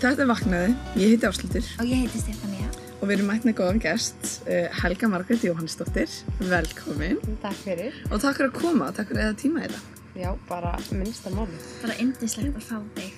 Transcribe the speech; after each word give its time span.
Þetta 0.00 0.24
er 0.24 0.28
Vaknaði, 0.30 0.72
ég 0.98 1.12
heiti 1.12 1.28
Áslutur 1.28 1.66
Og 1.78 1.86
ég 1.86 2.02
heiti 2.02 2.18
Stefania. 2.22 2.66
og 3.00 3.06
við 3.06 3.14
erum 3.14 3.30
mætt 3.30 3.46
með 3.46 3.54
góðan 3.60 3.78
gest, 3.84 4.26
uh, 4.50 4.66
Helga 4.82 5.08
Margrét 5.12 5.44
Jóhannsdóttir, 5.46 6.10
velkomin 6.50 7.20
Takk 7.44 7.56
fyrir. 7.62 7.94
og 8.10 8.18
takk 8.20 8.40
fyrir 8.40 8.50
að 8.50 8.58
koma, 8.58 8.90
takk 8.96 9.08
fyrir 9.12 9.22
að 9.22 9.28
eða 9.30 9.38
tíma 9.44 9.62
þetta. 9.68 9.80
Já, 10.18 10.30
bara 10.48 10.74
minnsta 10.90 11.30
máli. 11.30 11.62
Bara 11.84 11.94
indislegt 12.02 12.58
að 12.58 12.66
fá 12.66 12.82
þig. 12.98 13.12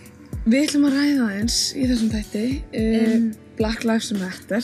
Við 0.44 0.66
ætlum 0.68 0.84
að 0.90 0.96
ræða 0.98 1.26
eins 1.38 1.56
í 1.72 1.88
þessum 1.88 2.12
þætti 2.12 2.44
uh, 2.60 3.16
Um, 3.16 3.32
Black 3.56 3.84
Lives 3.88 4.12
Matter 4.20 4.62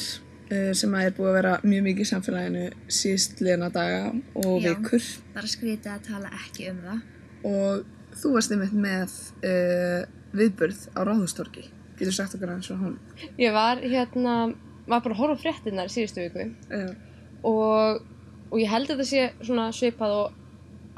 sem 0.75 0.95
að 0.97 1.07
er 1.09 1.15
búið 1.19 1.29
að 1.31 1.37
vera 1.39 1.55
mjög 1.65 1.83
mikið 1.89 2.05
í 2.05 2.09
samfélaginu 2.13 2.67
síðst 2.99 3.41
liðna 3.45 3.69
daga 3.75 4.03
og 4.41 4.63
Já. 4.65 4.71
vikur 4.73 5.09
bara 5.35 5.51
skrítið 5.55 5.91
að 5.93 6.07
tala 6.09 6.31
ekki 6.39 6.71
um 6.73 6.79
það. 6.87 7.03
og 7.45 7.85
þú 8.19 8.33
varst 8.35 8.55
einmitt 8.55 8.73
með 8.75 9.13
uh, 9.47 10.07
viðburð 10.35 10.81
á 10.97 11.01
Ráðustorki. 11.07 11.67
Getur 11.99 12.15
sagt 12.17 12.35
okkur 12.39 12.51
aðeins 12.53 12.69
frá 12.71 12.79
hún? 12.81 12.97
Ég 13.39 13.53
var 13.55 13.81
hérna, 13.83 14.35
var 14.89 15.03
bara 15.05 15.15
að 15.15 15.21
horfa 15.21 15.43
fréttinnar 15.45 15.93
síðustu 15.93 16.25
viku 16.27 16.49
Uh, 16.73 16.95
og, 17.47 18.03
og 18.51 18.59
ég 18.59 18.71
held 18.73 18.89
að 18.91 18.99
þetta 18.99 19.07
sé 19.13 19.47
svona 19.47 19.69
svipað 19.77 20.15
og 20.17 20.33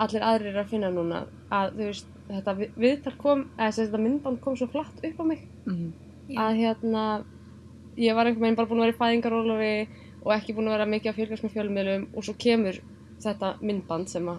allir 0.00 0.24
aðrir 0.24 0.52
eru 0.55 0.62
að 0.62 0.70
finna 0.72 0.88
núna 0.94 1.24
að 1.52 1.74
þú 1.77 1.88
veist, 1.91 2.06
þetta 2.30 2.55
vi- 2.60 2.70
viðtal 2.80 3.12
kom, 3.20 3.42
eða 3.58 3.74
þetta 3.77 4.00
myndband 4.00 4.41
kom 4.41 4.56
svo 4.56 4.69
flatt 4.72 5.02
upp 5.05 5.20
á 5.20 5.24
mig 5.28 5.42
mm, 5.66 5.91
Já. 6.30 6.38
að 6.46 6.60
hérna, 6.62 7.05
ég 8.00 8.14
var 8.16 8.27
einhvern 8.27 8.42
veginn 8.46 8.56
bara 8.59 8.68
búin 8.70 8.80
að 8.82 8.86
vera 8.88 8.96
í 8.96 9.00
fæðingarólofi 9.00 9.72
og 10.25 10.33
ekki 10.36 10.55
búin 10.56 10.69
að 10.70 10.77
vera 10.78 10.86
mikið 10.94 11.11
að 11.12 11.19
fylgjast 11.20 11.44
með 11.47 11.55
fjölmiðlum 11.56 12.06
og 12.16 12.25
svo 12.27 12.34
kemur 12.41 12.80
þetta 13.25 13.50
myndband 13.61 14.08
sem 14.12 14.28
að 14.33 14.38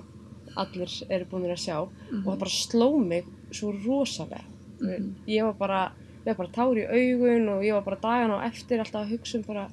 allir 0.61 0.93
eru 1.09 1.25
búin 1.31 1.45
að 1.51 1.61
sjá 1.63 1.75
og 1.81 1.91
það 2.25 2.39
bara 2.43 2.55
sló 2.55 2.89
mig 2.99 3.25
svo 3.51 3.71
rosalega 3.85 4.43
Mhm. 4.81 5.09
ég 5.27 5.43
var 5.45 5.53
bara, 5.53 5.91
ég 6.25 6.33
var 6.33 6.35
bara 6.37 6.49
tár 6.55 6.73
í 6.73 6.83
augun 6.89 7.49
og 7.49 7.61
ég 7.63 7.73
var 7.73 7.83
bara 7.85 7.97
dagan 8.01 8.31
á 8.33 8.49
eftir 8.49 8.79
alltaf 8.81 9.03
að 9.05 9.11
hugsa 9.13 9.37
um 9.37 9.43
bara 9.45 9.67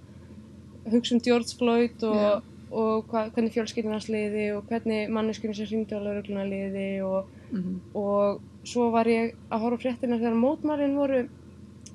hugsa 0.93 1.15
um 1.15 1.21
George 1.25 1.55
Floyd 1.59 2.03
og, 2.05 2.15
Já. 2.15 2.43
og 2.71 3.07
hva, 3.09 3.31
hvernig 3.33 3.53
fjölskyldin 3.55 3.91
hans 3.95 4.09
liði 4.13 4.51
og 4.57 4.67
hvernig 4.69 5.09
manneskunni 5.09 5.55
sem 5.57 5.65
hringdi 5.67 5.97
á 5.97 6.01
laurugluna 6.05 6.45
liði 6.45 7.01
og, 7.09 7.25
mm, 7.53 7.81
og 7.97 8.41
svo 8.69 8.91
var 8.93 9.07
ég 9.09 9.33
að 9.51 9.61
horfa 9.65 9.81
fréttina 9.87 10.19
þegar 10.21 10.37
mótmælin 10.37 10.97
voru 11.01 11.23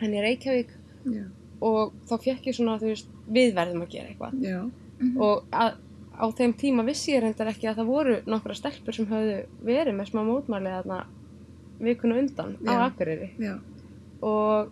henni 0.01 0.21
Reykjavík 0.25 0.69
já, 1.05 1.23
og 1.63 1.93
þá 2.09 2.13
fekk 2.25 2.47
ég 2.49 2.55
svona, 2.57 2.77
þú 2.81 2.89
veist, 2.91 3.07
við 3.31 3.53
verðum 3.55 3.85
að 3.85 3.91
gera 3.95 4.11
eitthvað 4.11 4.39
já, 4.43 4.59
Mhm. 4.99 5.17
og 5.21 5.43
að, 5.51 5.73
á 6.13 6.25
þeim 6.37 6.53
tíma 6.59 6.83
vissi 6.85 7.11
ég 7.15 7.23
reyndar 7.23 7.47
ekki 7.51 7.67
að 7.71 7.79
það 7.81 7.87
voru 7.89 8.15
nokkra 8.29 8.55
stelpur 8.55 8.93
sem 8.95 9.05
höfðu 9.09 9.37
verið 9.65 9.95
með 9.97 10.11
smá 10.11 10.21
mótmæli 10.27 10.69
þarna 10.75 10.99
vikuna 11.83 12.19
undan 12.21 12.55
á 12.67 12.71
Já. 12.71 12.85
Akureyri 12.87 13.29
já, 13.39 13.55
og, 14.21 14.69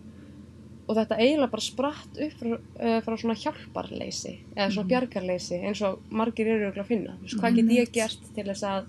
og 0.88 0.96
þetta 0.98 1.18
eiginlega 1.18 1.52
bara 1.52 1.62
spratt 1.66 2.20
upp 2.26 2.38
frá, 2.40 2.54
uh, 2.60 3.00
frá 3.02 3.18
svona 3.18 3.36
hjálparleysi 3.42 4.36
eða 4.56 4.70
svona 4.72 4.86
Mhm. 4.86 4.92
bjargarleysi 4.94 5.62
eins 5.66 5.82
og 5.82 6.00
margir 6.12 6.48
eru 6.48 6.70
örugglega 6.72 6.84
að 6.86 6.92
finna 6.94 7.18
Þú 7.18 7.22
veist, 7.26 7.40
hvað 7.42 7.56
get 7.56 7.66
ég 7.80 7.92
gert 7.92 8.34
til 8.36 8.44
þess 8.46 8.64
að 8.64 8.86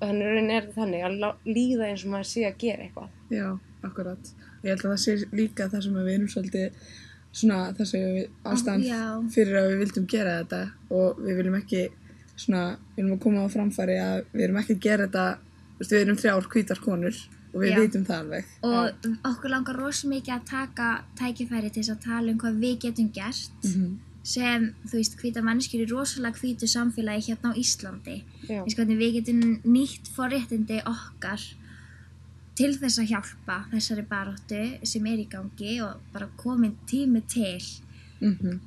þannig 0.00 0.50
er 0.52 0.62
þetta 0.66 0.74
þannig 0.76 1.04
að 1.06 1.34
líða 1.46 1.86
eins 1.90 2.04
og 2.04 2.10
maður 2.12 2.28
sé 2.30 2.44
að 2.46 2.58
gera 2.58 2.82
eitthvað 2.84 3.08
já, 3.30 3.58
akkurat. 3.82 4.32
Ég 4.66 4.72
held 4.74 4.84
að 4.86 4.92
það 4.94 5.02
sé 5.04 5.16
líka 5.38 5.68
það 5.72 5.84
sem 5.86 5.98
við 6.00 6.12
erum 6.16 6.30
svolítið 6.32 6.88
svona 7.36 7.58
það 7.76 7.88
sem 7.92 8.04
við 8.16 8.26
ástæðan 8.50 8.84
já. 8.86 9.00
fyrir 9.34 9.56
að 9.60 9.66
við 9.70 9.80
vildum 9.84 10.06
gera 10.14 10.34
þetta 10.40 10.60
og 10.98 11.18
við 11.22 11.36
viljum 11.40 11.56
ekki 11.60 11.82
svona, 12.36 12.62
við 12.96 13.02
viljum 13.02 13.16
að 13.16 13.22
koma 13.26 13.44
á 13.44 13.48
framfæri 13.54 13.96
að 14.02 14.18
við 14.32 14.44
erum 14.46 14.60
ekki 14.62 14.76
að 14.76 14.84
gera 14.86 15.06
þetta 15.08 15.26
við 15.82 15.98
erum 16.00 16.16
þrjár 16.22 16.48
hvítar 16.54 16.80
konur 16.84 17.18
og 17.52 17.60
við 17.62 17.70
Já. 17.72 17.76
vitum 17.82 18.04
það 18.08 18.18
alveg 18.24 18.48
Og 18.66 19.06
okkur 19.30 19.52
langar 19.52 19.76
rosa 19.80 20.08
mikið 20.10 20.34
að 20.34 20.46
taka 20.50 20.88
tækifæri 21.20 21.70
til 21.72 21.82
þess 21.82 21.92
að 21.94 22.02
tala 22.08 22.32
um 22.32 22.40
hvað 22.42 22.58
við 22.64 22.74
getum 22.86 23.12
gert 23.12 23.64
Mhm. 23.64 23.94
sem, 24.26 24.64
þú 24.90 24.96
veist, 24.98 25.14
hvita 25.20 25.42
manneskjur 25.46 25.84
í 25.84 25.90
rosalega 25.92 26.40
hvítu 26.40 26.66
samfélagi 26.66 27.28
hérna 27.30 27.52
á 27.54 27.58
Íslandi. 27.62 28.16
Við 28.48 29.12
getum 29.20 29.60
nýtt 29.62 30.08
forréttindi 30.16 30.80
okkar 30.82 31.38
til 32.56 32.72
þess 32.80 32.98
að 33.02 33.10
hjálpa 33.12 33.56
þessari 33.72 34.04
baróttu 34.08 34.60
sem 34.88 35.06
er 35.06 35.18
í 35.20 35.28
gangi 35.28 35.74
og 35.84 36.00
bara 36.12 36.28
komin 36.40 36.76
tími 36.88 37.20
til. 37.28 37.60
Mhm. 38.20 38.60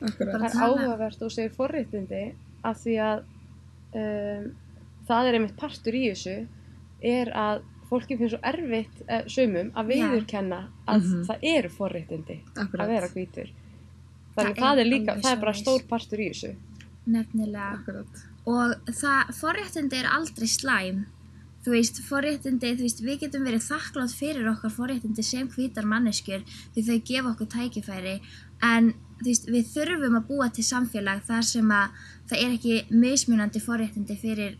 akkurat 0.00 0.32
Bara 0.32 0.48
Það 0.48 0.62
er 0.62 0.68
áhugavert 0.68 1.22
og 1.26 1.32
segir 1.34 1.50
forréttindi 1.56 2.22
af 2.64 2.76
því 2.84 2.94
að 3.02 3.24
um, 3.98 4.44
það 5.08 5.26
er 5.28 5.34
einmitt 5.38 5.56
partur 5.58 5.92
í 5.98 6.04
þessu 6.12 6.36
er 7.02 7.30
að 7.34 7.62
fólki 7.88 8.16
finnst 8.18 8.34
svo 8.36 8.40
erfitt 8.44 9.02
uh, 9.08 9.22
sumum 9.26 9.70
að 9.74 9.90
Já. 9.92 9.94
viðurkenna 9.94 10.60
að 10.86 11.02
Mhm. 11.02 11.22
það 11.28 11.38
eru 11.54 11.68
forréttindi 11.68 12.38
akkurat, 12.56 12.80
að 12.84 12.88
vera 12.94 13.08
hvítur. 13.08 13.50
Þannig 14.36 14.56
Það 14.56 14.64
það, 14.64 14.78
er 14.78 14.84
líka, 14.92 15.14
það 15.22 15.32
er 15.32 15.40
bara 15.40 15.52
stór 15.52 15.82
partur 15.88 16.18
í 16.20 16.28
þessu. 16.30 16.54
Nefnilega. 17.08 17.70
akkurat. 17.78 18.24
Og 18.46 18.74
það, 18.92 19.32
forréttindi 19.40 19.96
er 19.98 20.06
aldrei 20.14 20.46
slæm. 20.46 21.06
Þú 21.68 21.74
veist, 21.74 21.98
forréttindi, 22.00 22.68
þú 22.78 22.84
veist, 22.86 23.00
við 23.04 23.16
getum 23.26 23.42
verið 23.44 23.66
þakklátt 23.66 24.12
fyrir 24.16 24.46
okkar 24.48 24.70
forréttindi 24.72 25.20
sem 25.26 25.50
hvítar 25.52 25.84
manneskjur 25.84 26.46
því 26.72 26.84
þau 26.86 27.00
gefa 27.10 27.32
okkur 27.34 27.48
tækifæri 27.52 28.14
en 28.64 28.86
þú 29.18 29.26
veist, 29.26 29.50
við 29.52 29.66
þurfum 29.74 30.14
að 30.16 30.30
búa 30.30 30.46
til 30.48 30.62
samfélag 30.64 31.20
þar 31.26 31.44
sem 31.44 31.74
að 31.76 31.98
það 32.30 32.44
er 32.46 32.54
ekki 32.54 33.02
mismunandi 33.02 33.60
forréttindi 33.60 34.16
fyrir 34.16 34.56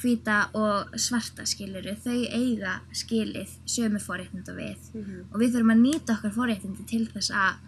hvíta 0.00 0.40
og 0.58 0.98
svarta 0.98 1.46
skiluru. 1.46 1.94
Þau 2.02 2.18
eiga 2.18 2.80
skilið 2.98 3.52
sömu 3.70 4.00
forréttindi 4.02 4.50
og 4.50 4.58
við 4.58 4.88
og 5.30 5.36
við 5.44 5.54
þurfum 5.54 5.74
að 5.76 5.84
nýta 5.84 6.16
okkar 6.16 6.34
forréttindi 6.34 6.88
til 6.90 7.04
þess 7.12 7.30
að 7.30 7.60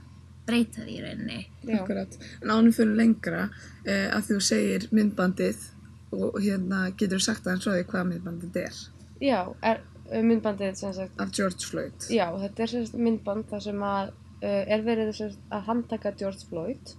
breyta 0.49 0.83
því 0.83 0.97
í 0.97 1.05
rauninni. 1.05 1.39
Akkurat, 1.79 2.19
en 2.43 2.51
ánum 2.51 2.75
fyrir 2.75 2.99
lengra 2.99 3.45
eh, 3.87 4.11
að 4.11 4.33
þú 4.33 4.41
segir 4.43 4.89
myndbandið 4.91 5.69
og 6.13 6.37
hérna 6.43 6.85
getur 6.99 7.23
sagt 7.23 7.47
aðeins 7.47 7.67
frá 7.67 7.77
því 7.77 7.87
hvað 7.93 8.09
myndbandið 8.11 8.59
er? 8.63 8.81
Já, 9.23 9.39
er, 9.71 9.81
uh, 10.11 10.21
myndbandið 10.21 10.77
sem 10.81 10.93
sagt, 10.97 11.17
af 11.21 11.33
George 11.37 11.69
Floyd. 11.69 12.09
Já, 12.13 12.27
þetta 12.43 12.65
er 12.65 12.73
sem 12.75 12.85
sagt 12.89 13.07
myndband 13.07 13.49
þar 13.51 13.65
sem 13.69 13.87
að 13.89 14.13
uh, 14.13 14.63
er 14.77 14.85
verið 14.87 15.15
sagt, 15.19 15.41
að 15.51 15.67
handtaka 15.71 16.15
George 16.19 16.49
Floyd 16.51 16.95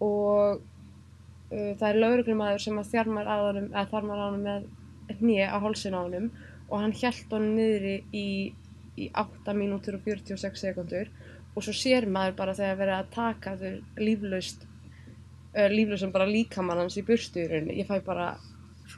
og 0.00 0.60
uh, 0.60 1.72
það 1.80 1.88
er 1.90 2.00
lauruglumæður 2.04 2.64
sem 2.66 2.80
að 2.80 2.94
þjarmar 2.94 3.30
að 3.30 3.44
honum, 3.48 4.40
með 4.46 4.68
hnið 5.20 5.44
á 5.50 5.58
hálsin 5.62 5.98
á 5.98 6.00
honum 6.00 6.30
og 6.70 6.78
hann 6.78 6.94
hjælt 6.94 7.32
honum 7.34 7.56
niðri 7.58 7.96
í, 8.14 8.28
í 8.96 9.10
8 9.18 9.54
mínútur 9.58 9.98
og 9.98 10.06
46 10.06 10.60
sekundur 10.64 11.10
og 11.54 11.64
svo 11.66 11.74
sér 11.74 12.06
maður 12.06 12.36
bara 12.38 12.56
þegar 12.56 12.78
verið 12.78 12.96
að 12.96 13.14
taka 13.16 13.54
þau 13.58 14.02
líflaust 14.06 14.66
uh, 15.56 15.68
líflausum 15.68 16.12
bara 16.12 16.26
líkamann 16.26 16.78
hans 16.84 16.96
í 16.96 17.02
burstu 17.06 17.40
í 17.44 17.48
rauninni, 17.50 17.78
ég 17.82 17.86
fæ 17.88 18.00
bara 18.04 18.36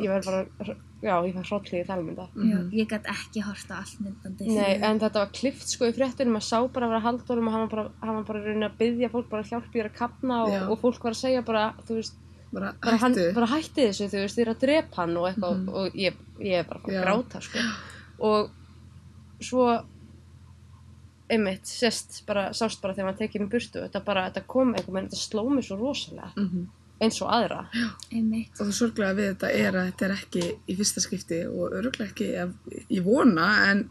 ég 0.00 0.08
verð 0.08 0.24
bara, 0.24 0.74
já, 1.02 1.14
ég 1.28 1.34
fæ 1.36 1.42
hrollið 1.48 1.82
í 1.82 1.86
talmynda 1.86 2.28
Mhm. 2.34 2.70
Ég 2.72 2.86
gæti 2.88 3.10
ekki 3.12 3.42
horta 3.44 3.74
allt 3.82 4.00
myndbandi. 4.00 4.46
Nei, 4.56 4.78
en 4.82 4.98
þetta 5.00 5.12
var 5.20 5.30
klift 5.32 5.68
sko 5.68 5.84
í 5.84 5.92
fréttunum 5.92 6.32
maður 6.32 6.48
sá 6.48 6.58
bara 6.72 6.86
að 6.86 6.90
vera 6.94 7.00
að 7.00 7.06
halda 7.08 7.28
honum 7.34 7.48
og 7.48 7.52
hann 7.52 7.60
var 7.68 7.68
bara, 7.76 7.90
hann 8.00 8.14
var 8.16 8.24
bara 8.24 8.38
að 8.40 8.46
reyna 8.46 8.68
að 8.70 8.78
byggja 8.78 9.10
fólk 9.12 9.28
bara 9.28 9.42
að 9.42 9.50
hjálpa 9.52 9.78
ég 9.78 9.84
að 9.90 9.98
kapna 9.98 10.42
og, 10.44 10.50
Já. 10.52 10.62
og 10.70 10.80
fólk 10.80 11.02
var 11.04 11.12
að 11.12 11.20
segja 11.20 11.42
bara, 11.44 11.74
þú 11.86 11.94
veist, 12.00 12.14
bara 12.52 12.72
bara, 12.82 12.96
hann, 12.96 13.14
bara 13.34 13.46
hætti 13.52 13.86
þessu, 13.88 14.08
þú 14.08 14.18
veist, 14.24 14.36
þið 14.38 14.42
er 14.46 14.52
að 14.54 14.60
drepa 14.64 14.96
hann 15.02 15.16
og 15.16 15.28
eitthvað 15.28 15.56
Mhm. 15.60 15.68
og 15.68 15.92
ég, 15.94 16.14
ég 16.40 16.52
er 16.58 16.64
bara 16.64 16.80
að 16.80 16.92
Já. 16.92 17.00
að 17.00 17.04
gráta 17.04 17.42
sko 17.42 17.58
og 18.18 18.50
svo 19.40 19.84
einmitt, 21.32 21.66
sést 21.66 22.20
bara, 22.28 22.50
sást 22.52 22.82
bara 22.82 22.94
þegar 22.94 23.08
maður 23.10 23.20
tekið 23.24 23.42
með 23.46 23.50
burtu, 23.56 23.80
þetta 23.86 24.04
bara, 24.04 24.26
þetta 24.30 24.42
kom 24.52 24.74
einhvern 24.74 24.94
veginn, 24.98 25.10
þetta 25.10 25.22
sló 25.24 25.44
mig 25.50 25.64
svo 25.64 25.78
rosalega, 25.80 26.32
Mhm. 26.36 26.66
eins 27.02 27.20
og 27.24 27.30
aðra 27.34 27.62
Einmitt. 28.12 28.60
og 28.60 28.66
það 28.66 28.72
sorglega 28.78 29.14
við 29.18 29.28
þetta 29.34 29.48
er 29.54 29.72
að 29.72 29.86
þetta 29.92 30.04
er 30.08 30.12
ekki 30.16 30.42
í 30.68 30.76
fyrsta 30.78 31.00
skipti 31.02 31.38
og 31.48 31.72
öruglega 31.78 32.10
ekki 32.12 32.28
ef, 32.44 32.50
ég 32.90 33.02
vona 33.04 33.48
en 33.70 33.90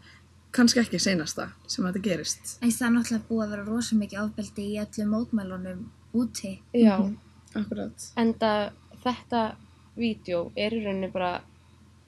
kannski 0.52 0.80
ekki 0.80 1.00
seinasta 1.00 1.50
sem 1.66 1.84
þetta 1.84 2.02
gerist 2.02 2.58
En 2.62 2.70
það 2.70 2.86
er 2.86 2.94
náttúrulega 2.96 3.28
búið 3.28 3.44
að 3.46 3.50
vera 3.50 3.64
rosa 3.64 3.96
mikið 3.96 4.22
ofbeldi 4.24 4.64
í 4.68 4.78
öllum 4.80 5.12
mótmælunum 5.12 5.84
úti. 6.14 6.60
Já, 6.74 6.98
Mhm. 7.00 7.16
akkurat 7.54 8.12
enda 8.16 8.72
þetta 9.04 9.54
vídeo 9.96 10.52
er 10.56 10.70
í 10.70 10.84
rauninni 10.84 11.12
bara 11.12 11.42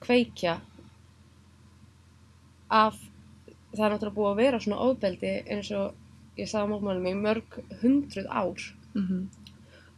kveikja 0.01 0.59
af 2.71 2.95
það 3.77 3.85
er 3.85 3.91
náttúrulega 3.95 4.15
búið 4.19 4.31
að 4.31 4.41
vera 4.43 4.59
svona 4.59 4.79
ofbeldi 4.89 5.33
eins 5.51 5.71
og 5.71 5.93
ég 6.37 6.47
sagði 6.51 6.65
á 6.67 6.71
mótmælum 6.73 7.07
í 7.11 7.15
mörg 7.23 7.59
hundruð 7.81 8.27
ár 8.29 8.69
mm 8.95 9.25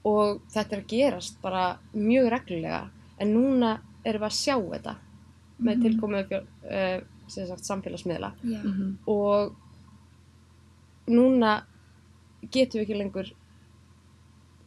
og 0.08 0.38
þetta 0.54 0.76
er 0.76 0.82
að 0.84 0.88
gerast 0.88 1.42
bara 1.42 1.64
mjög 1.94 2.30
reglulega 2.32 2.84
en 3.20 3.34
núna 3.34 3.72
erum 4.06 4.22
við 4.22 4.28
að 4.30 4.36
sjá 4.38 4.56
þetta 4.56 4.94
með 5.60 5.76
Mhm. 5.76 5.82
tilkomu 5.84 6.18
uh, 6.22 7.02
sem 7.28 7.48
sagt 7.48 7.66
samfélagsmiðla 7.68 8.30
Já. 8.44 8.62
-hmm. 8.62 8.94
og 9.08 9.52
núna 11.08 11.64
getum 12.52 12.80
við 12.80 12.86
ekki 12.86 12.98
lengur 13.02 13.32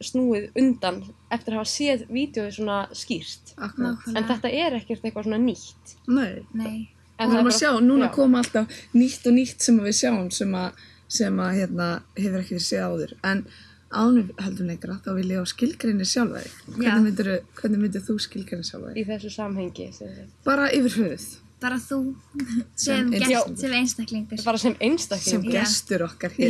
snúið 0.01 0.47
undan 0.57 1.01
eftir 1.31 1.53
að 1.53 1.57
hafa 1.61 1.69
séð 1.69 2.05
vídeoið 2.09 2.53
svona 2.57 2.77
skýrt. 2.93 3.53
Akkurat. 3.57 3.97
En 4.15 4.23
þetta 4.23 4.49
er 4.49 4.73
ekkert 4.79 5.03
eitthvað 5.05 5.23
svona 5.27 5.37
nýtt. 5.37 5.95
Nei. 6.07 6.45
Nei. 6.53 6.89
En 7.21 7.27
Við 7.29 7.33
það 7.33 7.37
er 7.37 7.41
erum 7.43 7.51
að 7.51 7.57
sjá, 7.59 7.71
núna 7.85 8.07
já. 8.09 8.13
koma 8.15 8.39
alltaf 8.41 8.79
nýtt 8.97 9.27
og 9.29 9.35
nýtt 9.37 9.65
sem 9.67 9.77
við 9.85 9.97
sjáum 9.99 10.31
sem 10.33 10.55
að, 10.57 10.79
sem 11.21 11.41
að 11.45 11.51
hérna, 11.59 11.89
hefur 12.17 12.39
ekki 12.41 12.55
verið 12.57 12.65
séð 12.67 12.87
áður. 12.87 13.13
En 13.31 13.43
ánum 13.91 14.25
við 14.31 14.41
höldum 14.45 14.69
lengra, 14.71 14.97
þá 15.05 15.09
vil 15.19 15.29
ég 15.35 15.43
á 15.43 15.45
skilgreinir 15.51 16.07
sjálfa 16.09 16.41
þig. 16.45 16.57
Hvernig 16.79 17.05
myndir, 17.09 17.29
hvernig 17.59 17.81
myndir 17.85 18.03
þú 18.07 18.15
skilgreinir 18.25 18.67
sjálfa 18.71 18.93
þig? 18.93 18.99
Í 19.01 19.07
þessu 19.11 19.31
samhengi. 19.35 19.87
sem 19.93 20.13
sagt. 20.15 20.35
Bara 20.47 20.69
yfir 20.73 20.97
höfuð, 20.97 21.29
Bara 21.61 21.75
þú 21.77 21.97
sem, 22.73 23.11
Sem 23.11 23.11
gest, 23.11 23.21
einstaklingur. 23.21 23.59
sem 23.61 23.73
einstaklingur. 23.77 24.39
Bara 24.47 24.57
sem 24.63 24.75
einstakling. 24.81 25.29
sem 25.29 25.43
Já. 25.45 25.51
gestur 25.59 26.05
okkar 26.07 26.31
hér 26.39 26.49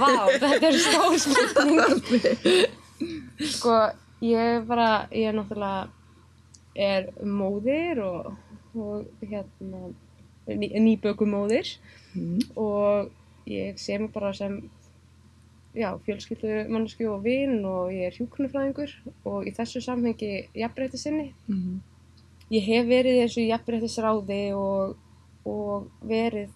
vá, 0.00 0.10
þetta 0.42 0.72
er 0.72 0.78
stór 0.82 1.18
spurning. 1.22 2.66
Sko, 3.52 3.76
ég 4.26 4.64
bara, 4.66 4.88
ég 5.14 5.28
er 5.30 5.36
náttúrulega, 5.38 5.86
er 6.74 7.06
móðir 7.22 8.00
og, 8.02 8.32
og 8.80 9.06
hérna, 9.22 9.92
ný, 10.48 10.68
nýbökumóðir 10.80 11.76
Mhm. 12.14 12.38
og 12.56 13.10
ég 13.46 13.74
sé 13.78 13.98
mig 14.00 14.12
bara 14.12 14.32
sem, 14.34 14.70
já, 15.74 15.98
fjölskyldu 16.06 16.68
mannesku 16.68 17.06
og 17.08 17.22
vinn 17.24 17.64
og 17.64 17.90
ég 17.92 18.06
er 18.06 18.16
hjúknufræðingur 18.16 18.90
og 19.24 19.44
í 19.46 19.52
þessu 19.54 19.80
samhengi 19.84 20.48
jafnbreytti 20.54 20.98
sinni. 20.98 21.32
Mhm. 21.48 21.80
Ég 22.50 22.62
hef 22.64 22.86
verið 22.86 23.22
þessu 23.24 23.46
jafnbreyttisráði 23.48 24.54
og, 24.56 24.96
og 25.44 25.88
verið, 26.02 26.48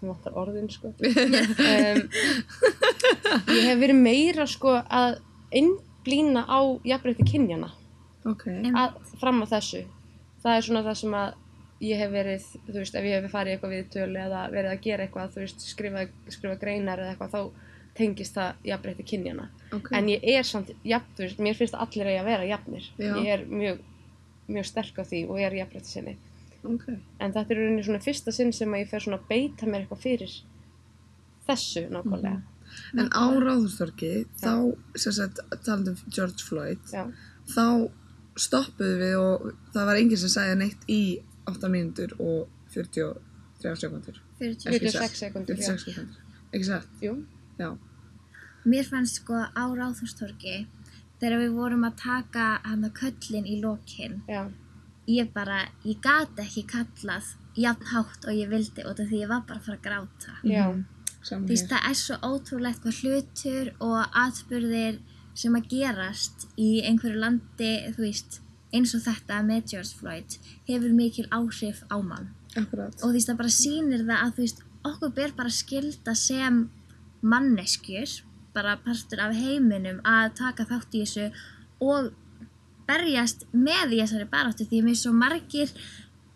mér 0.00 0.12
vantar 0.12 0.32
orðin 0.38 0.68
sko, 0.70 0.92
um, 1.02 2.02
ég 3.50 3.64
hef 3.66 3.80
verið 3.82 3.98
meira 3.98 4.46
sko 4.46 4.76
að 4.78 5.18
innblýna 5.58 6.44
á 6.46 6.60
jafnbreytti 6.86 7.26
kynjana 7.32 7.72
Ok, 8.26 8.46
að, 8.74 8.96
fram 9.20 9.42
að 9.44 9.52
þessu. 9.56 9.84
Það 10.42 10.56
er 10.56 10.66
svona 10.66 10.82
það 10.86 10.98
sem 11.02 11.14
að 11.18 11.34
ég 11.80 12.00
hef 12.02 12.10
verið, 12.10 12.46
þú 12.66 12.76
veist, 12.80 12.94
ef 12.98 13.06
ég 13.06 13.22
hef 13.22 13.32
farið 13.32 13.54
eitthvað 13.54 13.74
viðtölu 13.76 14.20
eða 14.24 14.44
verið 14.50 14.72
að 14.72 14.80
gera 14.86 15.04
eitthvað, 15.06 15.34
þú 15.34 15.42
veist, 15.44 15.66
skrifa, 15.68 16.04
skrifa 16.34 16.58
greinar 16.58 17.02
eða 17.02 17.14
eitthvað, 17.14 17.34
þá 17.36 17.74
tengist 17.98 18.34
það 18.38 18.68
jafnbreytti 18.70 19.06
kynjana. 19.10 19.48
ok. 19.74 19.92
En 19.98 20.08
ég 20.10 20.26
er 20.32 20.46
samt 20.46 20.72
jafn, 20.86 21.14
þú 21.16 21.24
veist, 21.26 21.38
mér 21.42 21.58
finnst 21.58 21.74
að 21.74 21.84
allir 21.86 22.10
eigi 22.10 22.20
að 22.22 22.30
vera 22.32 22.48
jafnir. 22.48 22.90
Já. 22.98 23.12
Ég 23.14 23.30
er 23.34 23.46
mjög, 23.46 23.80
mjög 24.48 24.68
sterk 24.70 24.98
á 24.98 25.04
því 25.06 25.22
og 25.28 25.40
er 25.42 25.56
jafnbreytti 25.58 25.94
sinni. 25.94 26.16
ok. 26.62 26.86
En 27.18 27.34
þetta 27.34 27.54
er 27.54 27.58
í 27.58 27.64
rauninni 27.64 27.86
svona 27.86 28.02
fyrsta 28.02 28.34
sinn 28.34 28.52
sem 28.52 28.74
að 28.74 28.84
ég 28.84 28.92
fer 28.92 29.06
svona 29.06 29.18
að 29.18 29.28
beita 29.30 29.66
mér 29.66 29.84
eitthvað 29.84 30.04
fyrir 30.04 30.36
þessu 31.48 31.86
nákvæmlega. 31.94 32.42
En 33.00 33.08
á 33.10 33.24
Ráðhústorki, 33.32 34.26
þá, 34.42 34.52
sem 34.94 35.14
sagt, 35.16 35.40
talandi 35.64 35.94
um 35.94 36.12
George 36.12 36.44
Floyd, 36.44 36.82
Já, 36.92 37.06
þá 37.54 37.88
stoppuðu 38.38 38.94
við 39.02 39.16
og 39.20 39.48
það 39.74 39.86
var 39.90 39.96
enginn 40.00 40.20
sem 40.22 40.32
sagði 40.32 40.56
neitt 40.62 40.82
í 40.88 41.00
8 41.48 41.68
mínútur 41.72 42.14
og 42.20 42.48
43 42.74 43.76
sekundur. 43.82 44.20
40. 44.38 44.68
Ekki 44.70 44.90
46 44.90 44.92
satt? 44.98 45.16
sekúndur, 45.22 45.56
já. 45.58 45.66
46 45.72 45.84
sekundur. 45.88 46.24
Ekki 46.52 46.64
satt? 46.70 46.88
jú, 47.02 47.14
Já. 47.58 47.72
Mér 48.68 48.84
fannst 48.86 49.16
sko 49.22 49.34
á 49.34 49.64
Ráðhústorki 49.74 50.66
þegar 51.20 51.38
við 51.42 51.54
vorum 51.56 51.84
að 51.88 51.96
taka 52.02 52.46
hann 52.64 52.84
að 52.86 52.92
köllin 53.00 53.46
í 53.48 53.56
lokin 53.62 54.20
já, 54.28 54.44
ég 55.08 55.32
bara, 55.34 55.64
ég 55.84 55.98
gat 56.04 56.36
ekki 56.38 56.62
kallað 56.70 57.32
jafn 57.58 57.88
hátt 57.94 58.26
og 58.28 58.34
ég 58.36 58.50
vildi 58.52 58.84
út 58.86 59.00
af 59.00 59.08
því 59.10 59.22
ég 59.24 59.28
var 59.32 59.42
bara 59.48 59.58
að 59.58 59.64
fara 59.66 59.78
að 59.78 59.86
gráta. 59.88 60.36
já, 60.44 60.66
Mhm. 60.70 60.84
Saman 61.22 61.48
Þú 61.48 61.50
veist, 61.50 61.66
hér. 61.66 61.70
það 61.78 61.90
er 61.90 61.94
svo 61.98 62.16
ótrúlegt 62.22 62.80
hvað 62.82 62.98
hlutur 63.02 63.72
og 63.80 64.04
atbyrðir 64.14 64.98
sem 65.38 65.54
að 65.54 65.68
gerast 65.70 66.48
í 66.58 66.80
einhverju 66.86 67.22
landi, 67.22 67.72
þú 67.94 68.04
veist, 68.06 68.40
eins 68.74 68.94
og 68.96 69.04
þetta 69.04 69.40
með 69.46 69.72
George 69.72 69.98
Floyd 70.00 70.38
hefur 70.68 70.94
mikil 70.96 71.26
áhrif 71.32 71.84
á 71.88 71.96
mann. 72.02 72.32
Akkurat. 72.56 72.96
Og 73.00 73.10
þú 73.10 73.14
veist, 73.14 73.30
það 73.30 73.40
bara 73.42 73.54
sýnir 73.54 74.04
það 74.04 74.24
að, 74.24 74.32
þú 74.34 74.44
veist, 74.44 74.64
okkur 74.88 75.14
ber 75.16 75.34
bara 75.38 75.54
skilda 75.54 76.14
sem 76.18 76.64
manneskjur, 77.20 78.16
bara 78.54 78.78
partur 78.82 79.22
af 79.22 79.36
heiminum 79.36 80.00
að 80.06 80.34
taka 80.40 80.66
þátt 80.68 80.96
í 80.96 81.04
þessu 81.04 81.28
og 81.84 82.10
berjast 82.88 83.44
með 83.52 83.94
í 83.94 84.00
þessari 84.02 84.28
baráttu 84.30 84.66
því 84.66 84.82
mér 84.84 84.96
er 84.96 85.00
svo 85.02 85.12
margir 85.14 85.72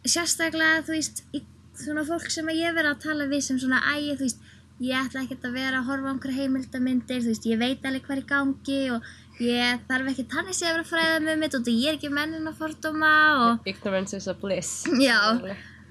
sérstaklega, 0.03 0.83
þú 0.87 0.97
veist, 0.97 1.23
í, 1.35 1.43
svona 1.79 2.05
fólk 2.07 2.29
sem 2.31 2.49
að 2.51 2.61
ég 2.61 2.77
verið 2.77 2.95
að 2.95 3.05
tala 3.07 3.29
við 3.31 3.47
sem 3.47 3.61
svona 3.63 3.81
ægi, 3.95 4.17
þú 4.19 4.27
veist, 4.27 4.51
ég 4.83 4.99
ætla 4.99 5.23
ekkert 5.25 5.45
að 5.47 5.55
vera 5.57 5.81
að 5.81 5.89
horfa 5.91 6.09
á 6.09 6.13
einhverja 6.13 6.39
heimildamindir, 6.43 7.21
þú 7.23 7.31
veist, 7.33 7.47
ég 7.47 7.59
veit 7.61 7.85
alveg 7.89 8.05
hvað 8.07 8.17
er 8.17 8.23
í 8.23 8.29
gangi 8.33 8.79
og 8.97 9.11
ég 9.43 9.83
þarf 9.89 10.11
ekki 10.13 10.25
tannig 10.33 10.55
sé 10.59 10.67
að 10.69 10.75
vera 10.77 10.85
að 10.87 10.91
fræða 10.93 11.19
með 11.27 11.41
mitt 11.43 11.57
og 11.59 11.71
ég 11.73 11.89
er 11.93 11.99
ekki 11.99 12.11
mennin 12.13 12.49
að 12.51 12.59
fordóma 12.61 13.13
og, 13.43 13.67
ignorance 13.73 14.17
is 14.19 14.29
a 14.29 14.35
bliss. 14.35 14.73
já, 14.99 15.19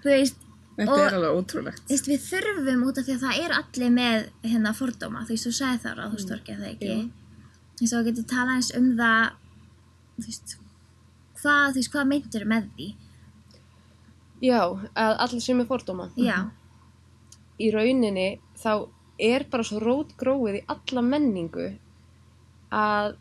þú 0.04 0.10
veist, 0.12 0.38
Þetta 0.78 0.92
og- 0.96 1.02
er 1.06 1.16
alveg 1.18 1.38
ótrúlegt. 1.38 1.82
Þú 1.88 1.94
veist, 1.94 2.08
við 2.10 2.22
þurfum 2.32 2.84
út 2.88 2.98
af 3.02 3.06
því 3.06 3.14
að 3.18 3.24
það 3.26 3.40
eru 3.46 3.56
allir 3.62 3.92
með 3.98 4.30
hérna 4.52 4.72
fordóma, 4.74 5.24
þú 5.28 5.34
veist, 5.36 5.48
þú 5.48 5.54
sagði 5.58 5.82
það 5.84 5.98
ráð, 6.00 6.14
þú 6.16 6.22
storkið 6.26 6.62
það 6.62 6.72
ekki. 6.72 6.96
Þú 7.76 7.82
veist, 7.84 7.94
þá 7.94 8.06
getur 8.08 8.28
talað 8.32 8.56
eins 8.56 8.72
um 8.80 8.88
það, 8.98 9.32
þú 10.22 10.26
veist, 10.32 10.56
hvað, 11.42 11.66
þú 11.72 11.82
veist, 11.82 11.92
hvað 11.96 12.10
meintur 12.14 12.46
með 12.54 12.70
því? 12.78 12.88
Já, 14.42 14.62
að 14.98 15.12
allir 15.26 15.42
sem 15.46 15.60
er 15.62 15.68
fordóma. 15.70 16.08
Já, 16.18 16.38
Í 17.62 17.70
rauninni 17.74 18.28
þá 18.58 18.88
er 19.22 19.46
bara 19.52 19.66
svo 19.68 19.82
rótgróið 19.84 20.62
í 20.62 20.64
alla 20.72 21.04
menningu 21.06 21.68
að 22.74 23.18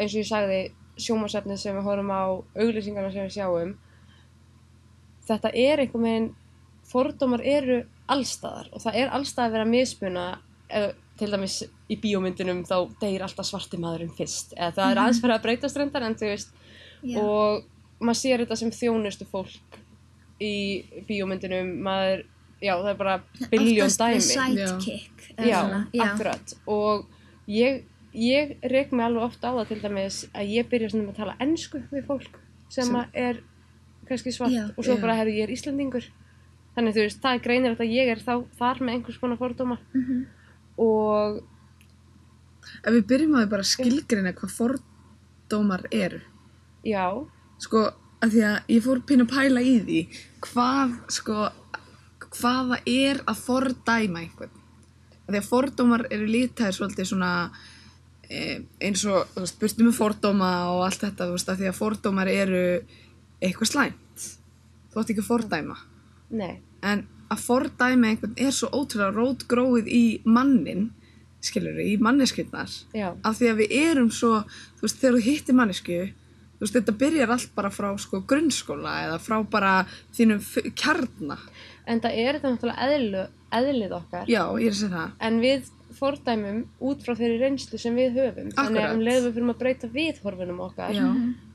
eins 0.00 0.14
og 0.14 0.20
ég 0.22 0.28
sagði 0.28 0.60
sjómasefnið 1.02 1.60
sem 1.60 1.76
við 1.76 1.86
horfum 1.88 2.12
á 2.12 2.22
auglýsingarna 2.56 3.12
sem 3.12 3.26
við 3.26 3.36
sjáum 3.36 3.74
þetta 5.26 5.52
er 5.52 5.82
einhvern 5.82 6.06
veginn 6.06 6.30
fordómar 6.88 7.44
eru 7.46 7.82
allstaðar 8.12 8.70
og 8.72 8.82
það 8.84 8.98
er 9.02 9.12
allstaðar 9.16 9.48
að 9.50 9.56
vera 9.56 9.70
mismuna 9.72 10.26
eða 10.72 10.92
til 11.20 11.28
dæmis 11.30 11.58
í 11.92 11.98
bíómyndunum 12.00 12.62
þá 12.66 12.76
deyr 13.02 13.24
alltaf 13.26 13.46
svarti 13.46 13.78
maðurinn 13.80 14.14
fyrst 14.16 14.54
eða 14.56 14.72
það 14.78 14.90
er 14.90 15.00
aðeins 15.02 15.20
fyrir 15.22 15.36
að 15.36 15.44
breytast 15.46 15.78
reyndar 15.78 16.06
en 16.06 16.16
þú 16.18 16.30
veist 16.30 16.54
já, 17.04 17.20
og 17.20 18.02
maður 18.02 18.20
sér 18.22 18.42
þetta 18.42 18.58
sem 18.58 18.72
þjónustu 18.74 19.28
fólk 19.30 19.78
í 20.42 20.54
bíómyndunum 21.06 21.74
maður, 21.84 22.24
já 22.62 22.74
það 22.78 22.90
er 22.92 22.98
bara 23.00 23.16
biljón 23.50 23.88
með 23.88 23.96
dæmi 23.98 24.20
sidekick. 24.26 25.24
já, 25.38 25.60
já, 25.92 26.04
akkurat 26.06 26.54
og 26.66 27.06
ég, 27.48 27.82
ég 28.14 28.56
reik 28.62 28.92
mig 28.92 29.04
alveg 29.06 29.22
ofta 29.28 29.50
á 29.50 29.52
það 29.60 29.68
til 29.72 29.80
dæmis 29.82 30.18
að 30.34 30.52
ég 30.56 30.68
byrja 30.70 30.90
svona 30.92 31.10
að 31.12 31.16
tala 31.20 31.36
ennsku 31.40 31.82
við 31.92 32.06
fólk 32.06 32.38
sem 32.68 32.84
Sem- 32.86 33.06
er 33.14 33.42
kannski 34.08 34.32
svart 34.34 34.52
Já. 34.52 34.64
og 34.76 34.84
svo 34.84 34.96
bara 35.00 35.14
herri 35.16 35.38
ég 35.40 35.48
er 35.48 35.52
Íslandingur 35.54 36.04
þannig 36.76 36.94
þú 36.96 37.02
veist, 37.04 37.20
það 37.22 37.34
er 37.34 37.42
greinir 37.44 37.74
að 37.76 37.90
ég 37.92 38.08
er 38.12 38.20
þá 38.22 38.44
þar 38.58 38.80
með 38.80 38.94
einhvers 38.96 39.18
konar 39.20 39.36
fordóma 39.40 39.78
Mhm. 39.94 40.26
og 40.78 41.42
Ef 42.86 42.92
við 42.94 43.02
byrjum 43.10 43.34
að 43.36 43.42
við 43.44 43.50
bara 43.50 43.62
skilgreina 43.66 44.32
hvað 44.38 44.52
fordómar 44.58 45.82
eru. 45.92 46.20
já, 46.84 47.26
Sko, 47.58 47.92
að 48.22 48.30
því 48.32 48.40
að 48.42 48.56
ég 48.68 48.82
fór 48.82 49.00
pínu 49.06 49.26
að 49.26 49.32
pæla 49.34 49.60
í 49.62 49.74
því 49.86 49.98
hvað, 50.40 50.94
sko, 51.10 51.50
hvaða 52.36 52.80
er 52.88 53.22
að 53.28 53.44
fordæma 53.46 54.24
einhvern. 54.24 54.58
Því 55.28 55.38
að 55.38 55.48
fordómar 55.48 56.06
eru 56.10 56.26
lítæðir 56.28 56.76
svolítið 56.76 57.08
svona 57.08 57.32
e, 58.28 58.60
eins 58.82 59.04
og, 59.08 59.30
burtu 59.60 59.86
með 59.86 59.96
fordóma 59.96 60.50
og 60.74 60.82
allt 60.86 61.06
þetta, 61.06 61.30
veist, 61.32 61.48
að 61.48 61.62
því 61.62 61.70
að 61.70 61.78
fordómar 61.78 62.30
eru 62.32 62.64
eitthvað 63.42 63.70
slæmt. 63.70 64.28
Þú 64.92 65.00
átt 65.00 65.14
ekki 65.14 65.24
að 65.24 65.30
fordæma. 65.30 65.78
nei 66.32 66.54
En 66.82 67.04
að 67.32 67.44
fordæma 67.46 68.10
einhvern 68.10 68.34
er 68.36 68.52
svo 68.54 68.68
ótrúlega 68.74 69.12
rótgróið 69.14 69.88
í 69.88 70.04
mannin, 70.28 70.90
skilur 71.42 71.78
í 71.82 71.94
manneskjurnar 72.02 72.70
já, 72.94 73.08
af 73.14 73.38
því 73.38 73.48
að 73.50 73.60
við 73.62 73.76
erum 73.78 74.10
svo, 74.14 74.42
þú 74.78 74.86
veist, 74.86 74.98
þegar 75.00 75.16
þú 75.16 75.22
hittir 75.26 75.58
mannesku, 75.58 76.00
þú 76.62 76.66
veist, 76.68 76.76
þetta 76.78 76.92
byrjar 77.02 77.30
allt 77.34 77.54
bara 77.58 77.70
frá 77.74 77.88
sko 77.98 78.20
grunnskóla 78.30 78.92
eða 79.08 79.18
frá 79.18 79.36
bara 79.50 79.72
þínum 80.14 80.42
kjarna. 80.78 81.38
en 81.90 82.00
það 82.00 82.18
er 82.22 82.36
þetta 82.38 82.50
náttúrulega 82.52 82.88
eðlu, 82.96 83.22
eðlið 83.58 83.94
okkar 83.98 84.28
Já, 84.30 84.42
ég 84.62 84.68
er 84.68 84.76
að 84.76 84.80
segja 84.80 84.92
það. 84.96 85.16
en 85.28 85.40
við 85.42 85.70
fordæmum 85.92 86.60
út 86.80 87.02
frá 87.04 87.14
þeirri 87.18 87.40
reynslu 87.42 87.78
sem 87.82 87.96
við 87.98 88.14
höfum 88.20 88.52
þannig 88.54 88.78
Akkurat. 88.78 88.86
að 88.86 88.94
um 88.94 89.02
leiðum 89.08 89.26
við 89.26 89.34
fyrir 89.34 89.50
að 89.52 89.58
breyta 89.64 89.90
viðhorfinum 89.96 90.60
okkar 90.68 90.94
Já, 90.94 91.08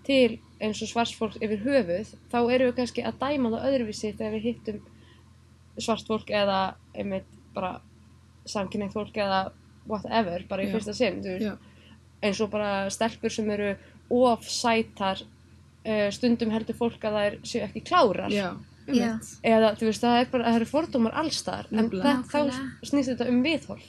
til 0.03 0.39
eins 0.59 0.81
og 0.83 0.91
svartfólk 0.91 1.39
yfir 1.41 1.63
höfuð 1.63 2.11
þá 2.33 2.37
erum 2.53 2.67
við 2.69 2.75
kannski 2.81 3.05
að 3.07 3.17
dæma 3.23 3.49
það 3.55 3.65
öðruvísi 3.71 4.11
þegar 4.19 4.35
við 4.35 4.45
hittum 4.51 4.83
svartfólk 5.77 6.29
eða 6.33 6.59
einmitt 6.97 7.31
bara 7.55 7.71
samkynneigt 8.47 8.93
fólk 8.95 9.17
eða 9.17 9.41
whatever 9.87 10.43
bara 10.49 10.63
í 10.65 10.69
Já. 10.69 10.73
fyrsta 10.75 10.93
sinn 10.97 11.19
þú 11.23 11.33
veist, 11.33 11.45
já, 11.47 11.57
eins 12.27 12.41
og 12.43 12.49
bara 12.53 12.71
stelpur 12.93 13.33
sem 13.33 13.49
eru 13.53 13.73
of 14.09 14.43
sætar 14.47 15.21
uh, 15.23 16.07
stundum 16.15 16.51
heldur 16.53 16.75
fólk 16.77 17.03
að 17.07 17.17
þær 17.19 17.37
séu 17.43 17.63
ekki 17.67 17.83
klárar 17.87 18.31
já, 18.87 19.11
eða 19.43 19.73
þú 19.75 19.89
veist 19.89 20.03
það 20.05 20.19
er 20.21 20.29
bara 20.31 20.43
það 20.47 20.55
eru 20.61 20.65
fordómar 20.71 21.15
allstar 21.19 21.67
en 21.71 21.89
það, 21.91 22.21
þá 22.31 22.87
snýst 22.87 23.09
þetta 23.13 23.29
um 23.33 23.41
viðhorf. 23.43 23.87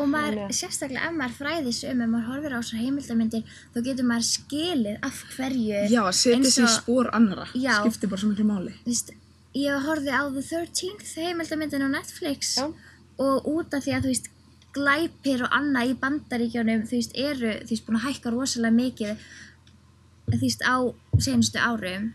Og 0.00 0.06
maður, 0.08 0.36
að- 0.46 0.52
sérstaklega 0.56 1.08
ef 1.10 1.16
maður 1.18 1.34
fræðis 1.36 1.80
um, 1.90 1.98
ef 2.00 2.08
maður 2.08 2.28
horfir 2.30 2.54
á 2.56 2.58
þessar 2.62 2.78
heimildamindir, 2.80 3.42
þá 3.74 3.78
getur 3.88 4.06
maður 4.08 4.28
skilið 4.30 4.96
af 5.04 5.18
hverju, 5.34 5.80
já 5.92 6.00
í 6.00 6.62
og- 6.64 6.76
spór 6.78 7.10
annara 7.12 7.44
Já. 7.52 7.74
skiptir 7.82 8.08
bara 8.08 8.20
svo 8.22 8.30
miklu 8.30 8.46
máli. 8.48 8.72
veist, 8.86 9.10
ég 9.54 9.84
horfði 9.84 10.14
á 10.16 10.22
The 10.32 10.40
13th 10.40 11.12
heimildamindin 11.20 11.84
á 11.84 11.88
Netflix 11.98 12.56
Já. 12.56 12.70
og 13.18 13.44
út 13.44 13.74
af 13.76 13.84
því 13.84 13.92
að, 13.98 14.06
þú 14.06 14.12
veist, 14.14 14.30
glæpir 14.76 15.44
og 15.46 15.54
annað 15.56 15.92
í 15.92 15.98
bandaríkjónum, 16.02 16.86
þú 16.88 16.98
veist, 16.98 17.16
eru, 17.18 17.52
þú 17.64 17.74
veist, 17.74 17.86
búin 17.86 17.98
að 18.00 18.06
hækka 18.06 18.32
rosalega 18.34 18.76
mikið, 18.76 19.28
þú 20.30 20.40
veist, 20.44 20.64
á 20.66 20.76
senustu 21.18 21.60
árum 21.60 22.10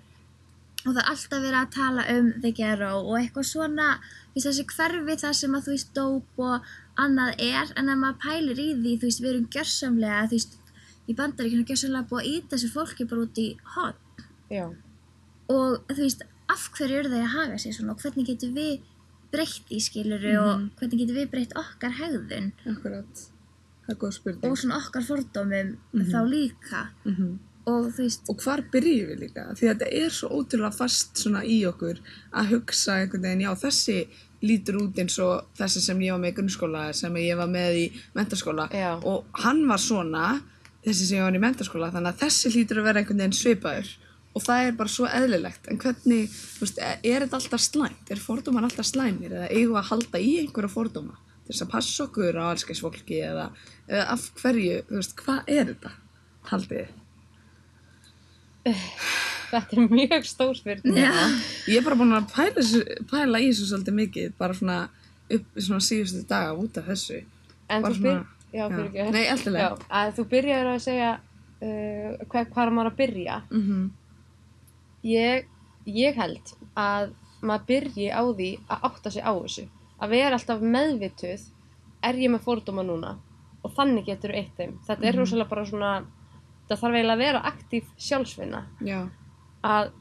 og 0.85 0.93
það 0.93 1.01
er 1.01 1.07
alltaf 1.09 1.41
verið 1.41 1.59
að 1.59 1.71
tala 1.73 2.03
um 2.13 2.27
The 2.43 2.51
Ghetto 2.53 2.91
og 2.99 3.15
eitthvað 3.17 3.47
svona, 3.49 3.87
þú 4.29 4.37
veist, 4.37 4.47
þessi 4.47 4.67
hverfi 4.75 5.17
það 5.23 5.37
sem 5.39 5.57
að, 5.57 5.65
þú 5.65 5.73
veist, 5.73 5.93
dóp 5.97 6.43
og 6.45 6.69
annað 7.01 7.41
er, 7.47 7.73
en 7.75 7.91
ef 7.91 7.99
maður 8.01 8.21
pælir 8.21 8.61
í 8.61 8.67
því, 8.77 8.93
þú 9.01 9.09
veist, 9.09 9.23
við 9.23 9.31
erum 9.31 9.49
gjörsamlega, 9.55 10.21
þú 10.29 10.37
veist, 10.37 10.57
í 11.05 11.17
bandaríkjónum 11.17 11.69
gjörsamlega 11.69 12.09
búið 12.11 12.21
að 12.21 12.31
íta 12.35 12.55
þessu 12.55 12.71
fólki 12.73 13.09
bara 13.09 13.25
út 13.25 13.41
í 13.41 13.47
hot 13.75 14.23
Já. 14.53 14.65
og 15.51 15.91
þú 15.91 16.01
veist, 16.03 16.25
af 16.53 16.67
hverju 16.77 16.99
eru 17.01 17.11
þeir 17.11 17.25
að 17.25 17.33
haga 17.33 17.59
sér 17.61 17.75
svona 17.75 17.95
og 17.95 18.01
hvernig 18.03 18.29
getum 18.29 18.53
við 18.55 18.85
breytt 19.31 19.69
í 19.71 19.79
skiluru 19.81 20.33
Mhm. 20.33 20.43
og 20.43 20.69
hvernig 20.79 20.99
getum 21.01 21.15
við 21.17 21.29
breytt 21.31 21.53
okkar 21.55 21.91
hegðun 21.99 22.51
Akkurat. 22.65 23.25
Það 23.85 23.89
er 23.89 23.95
góð 24.01 24.13
spurning. 24.13 24.51
og 24.51 24.57
svona 24.57 24.77
okkar 24.81 25.03
fordómum 25.03 25.75
Mhm. 25.93 26.11
þá 26.11 26.19
líka 26.29 26.87
Mhm. 27.05 27.39
og 27.67 27.85
þú 27.93 27.97
veist, 28.03 28.21
Og 28.29 28.37
hvar 28.37 28.61
byrjum 28.71 29.09
við 29.09 29.19
líka? 29.19 29.51
Því 29.57 29.69
að 29.69 29.73
þetta 29.79 29.93
er 30.05 30.09
svo 30.09 30.29
ótrúlega 30.29 30.73
fast 30.73 31.15
svona 31.15 31.43
í 31.43 31.61
okkur 31.65 31.99
að 32.33 32.45
hugsa 32.49 32.91
einhvern 33.01 33.21
veginn, 33.21 33.41
já 33.41 33.55
þessi 33.55 34.07
lítur 34.43 34.75
út 34.81 34.93
eins 34.99 35.17
og 35.19 35.45
þessi 35.57 35.79
sem 35.81 35.99
ég 35.99 36.11
var 36.11 36.19
með 36.19 36.33
í 36.33 36.35
grunnskóla, 36.35 36.93
sem 36.93 37.13
ég 37.15 37.35
var 37.37 37.47
með 37.47 37.73
í 37.75 37.91
mentaskóla 38.15 38.69
Já. 38.71 38.99
og 39.03 39.25
hann 39.33 39.67
var 39.67 39.77
svona, 39.77 40.41
þessi 40.85 41.05
sem 41.07 41.17
ég 41.17 41.23
var 41.23 41.31
í 41.31 41.39
mentaskóla, 41.41 41.91
þannig 41.91 42.13
að 42.13 42.19
þessi 42.19 42.53
lítur 42.53 42.77
að 42.77 42.83
vera 42.83 42.99
einhvern 43.01 43.17
veginn 43.17 43.31
svipaður 43.33 43.95
og 44.35 44.43
það 44.43 44.65
er 44.67 44.73
bara 44.79 44.91
svo 44.91 45.07
eðlilegt. 45.07 45.69
En 45.71 45.77
hvernig, 45.79 46.25
þú 46.33 46.65
veist, 46.65 46.81
er 46.83 47.23
þetta 47.25 47.37
alltaf 47.39 47.63
slæmt? 47.63 48.09
Er 48.11 48.19
fordómar 48.19 48.67
alltaf 48.67 48.89
slæmir 48.89 49.31
eða 49.31 49.47
eigum 49.53 49.75
við 49.77 49.79
að 49.81 49.89
halda 49.93 50.21
í 50.21 50.33
einhverja 50.41 50.73
fordóma 50.73 51.15
til 51.45 51.53
þess 51.53 51.63
að 51.67 51.71
passa 51.75 52.03
okkur 52.07 52.39
á 52.41 52.43
allskeinsfólki 52.49 53.19
eða, 53.21 53.47
eða 53.87 54.05
af 54.15 54.27
hverju, 54.41 54.77
þú 54.89 54.99
veist, 54.99 55.15
hvað 55.21 55.51
er 55.55 55.71
þetta? 55.71 55.91
Haldið 56.51 56.79
þið? 56.81 56.93
Þetta 59.45 59.77
er 59.77 59.91
mjög 59.93 60.25
stór 60.27 60.55
spurning. 60.57 60.95
Já. 60.97 61.11
Ég 61.69 61.77
er 61.79 61.85
bara 61.85 61.97
búin 61.99 62.15
að 62.17 62.31
pæla, 62.33 62.63
pæla 63.11 63.41
í 63.43 63.51
þessu 63.51 63.67
svolítið 63.69 63.97
mikið, 63.99 64.31
bara 64.41 64.55
svona 64.57 64.77
upp 65.35 65.59
svona 65.61 65.83
síðustu 65.85 66.23
daga 66.29 66.55
út 66.59 66.79
af 66.81 66.89
þessu. 66.89 67.21
En 67.69 67.85
Bara 67.85 67.93
þú 67.93 68.01
byr... 68.01 68.15
svona- 68.17 68.31
Já, 68.55 68.65
ekki. 68.71 69.05
Nei, 69.11 69.23
alltaf 69.27 69.55
Já, 69.59 69.67
að 69.99 70.11
þú 70.17 70.23
byrjar 70.31 70.67
að 70.71 70.77
segja 70.85 71.07
uh, 71.19 72.11
hvað, 72.31 72.45
hvað 72.53 72.61
er 72.65 72.73
maður 72.77 72.91
að 72.91 72.99
byrja. 73.03 73.37
Mm 73.51 73.85
Ég, 75.05 75.45
ég 75.85 76.15
held 76.17 76.53
að 76.75 77.11
maður 77.45 77.65
byrji 77.69 78.07
á 78.09 78.21
því 78.25 78.49
að 78.73 78.85
átta 78.89 79.11
sig 79.13 79.21
á 79.25 79.31
þessu. 79.37 79.67
Að 80.01 80.09
vera 80.15 80.35
alltaf 80.39 80.61
meðvituð, 80.65 81.43
er 82.03 82.17
ég 82.19 82.31
með 82.33 82.41
fordóma 82.47 82.83
núna? 82.85 83.15
Og 83.65 83.73
þannig 83.77 84.05
getur 84.09 84.33
eitt 84.35 84.55
þeim. 84.57 84.73
Þetta 84.87 85.05
er 85.05 85.13
Mhm. 85.13 85.19
rosalega 85.21 85.49
bara 85.49 85.65
svona, 85.65 85.91
það 86.69 86.79
þarf 86.81 86.95
eiginlega 86.95 87.13
að 87.15 87.23
vera 87.25 87.41
aktív 87.51 87.83
sjálfsvinna. 87.97 88.63
Já. 88.81 89.09
Að 89.63 89.91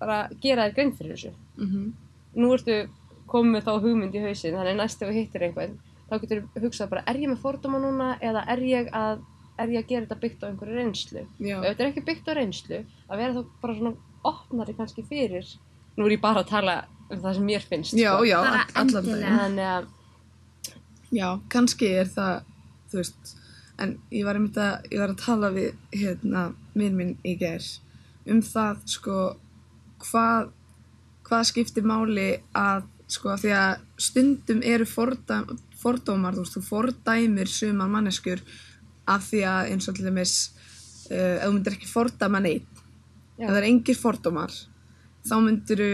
bara 0.00 0.28
gera 0.40 0.68
þér 0.68 0.74
grein 0.74 0.92
fyrir 0.92 1.16
þessu. 1.16 1.32
Mm 1.58 1.92
Nú 2.38 2.52
ertu 2.54 2.88
komið 3.26 3.64
þá 3.64 3.80
hugmynd 3.82 4.14
í 4.14 4.20
hausinn, 4.22 4.54
þannig 4.54 4.76
næstu 4.76 5.06
og 5.08 5.14
hittir 5.16 5.42
einhvern, 5.42 5.78
þá 6.10 6.20
getur 6.20 6.42
þú 6.54 6.60
hugsað 6.62 6.90
bara, 6.90 7.02
er 7.06 7.14
ég 7.16 7.28
með 7.32 7.38
fordóma 7.42 7.80
núna 7.82 8.18
eða 8.20 8.44
er 8.52 8.58
ég 8.58 8.90
að, 8.94 9.22
er 9.58 9.72
ég 9.74 9.82
að 9.84 9.88
gera 9.92 10.06
þetta 10.06 10.20
byggt 10.22 10.42
á 10.44 10.46
einhverju 10.48 10.76
reynslu? 10.78 11.22
Já. 11.40 11.56
Ef 11.58 11.64
þetta 11.72 11.84
er 11.84 11.90
ekki 11.92 12.04
byggt 12.08 12.28
á 12.28 12.32
reynslu, 12.38 12.78
að 13.10 13.18
vera 13.22 13.34
þá 13.34 13.42
bara 13.62 13.74
svona 13.78 13.94
opnari 14.32 14.74
kannski 14.78 15.04
fyrir, 15.08 15.46
nú 15.98 16.06
er 16.06 16.14
ég 16.16 16.20
bara 16.22 16.42
að 16.44 16.50
tala 16.52 16.76
um 17.10 17.20
það 17.22 17.34
sem 17.38 17.46
mér 17.48 17.64
finnst. 17.68 17.94
Já, 17.98 18.12
sko. 18.16 18.24
já, 18.28 18.38
Bara 18.42 18.62
all- 18.62 18.74
allan 18.82 19.04
endilega. 19.04 19.26
daginn. 19.26 19.38
Þannig 19.38 19.70
að, 19.76 19.88
Já, 21.10 21.28
kannski 21.48 21.86
er 22.02 22.04
það, 22.12 22.42
þú 22.92 22.98
veist, 23.00 23.30
en 23.80 23.94
ég 24.12 24.24
var 24.26 24.34
einmitt 24.36 24.58
að, 24.60 24.82
ég 24.92 24.98
var 25.00 25.08
að 25.14 25.22
tala 25.22 25.48
við, 25.54 25.70
hérna, 25.96 26.42
minn 26.74 26.96
minn 26.98 27.14
í 27.24 27.32
gær 27.40 27.64
um 28.28 28.42
það, 28.44 28.82
sko, 28.84 29.36
hvað, 30.04 30.50
hvað 31.24 31.46
skiptir 31.48 31.82
máli 31.88 32.42
að, 32.54 32.82
sko, 33.08 33.36
því 33.40 33.54
að 33.56 33.80
stundum 33.96 34.60
eru 34.62 34.84
fordæm, 34.84 35.46
fordómar, 35.80 36.34
þú 36.36 36.44
veist, 36.44 36.58
þú 36.58 36.62
fordæmir 36.68 37.48
sumar 37.48 37.88
manneskjur 37.88 38.42
af 39.14 39.26
því 39.28 39.42
að 39.48 39.72
eins 39.72 39.90
og 39.90 39.98
til 39.98 40.06
dæmis, 40.08 40.34
uh, 41.10 41.36
ef 41.38 41.44
þú 41.44 41.52
myndir 41.56 41.76
ekki 41.78 41.90
fordæma 41.90 42.42
neitt, 42.44 42.82
ef 43.38 43.44
það 43.46 43.60
er 43.60 43.68
engir 43.68 43.98
fordómar 43.98 44.54
þá 45.28 45.36
myndir 45.44 45.84
þú 45.84 45.92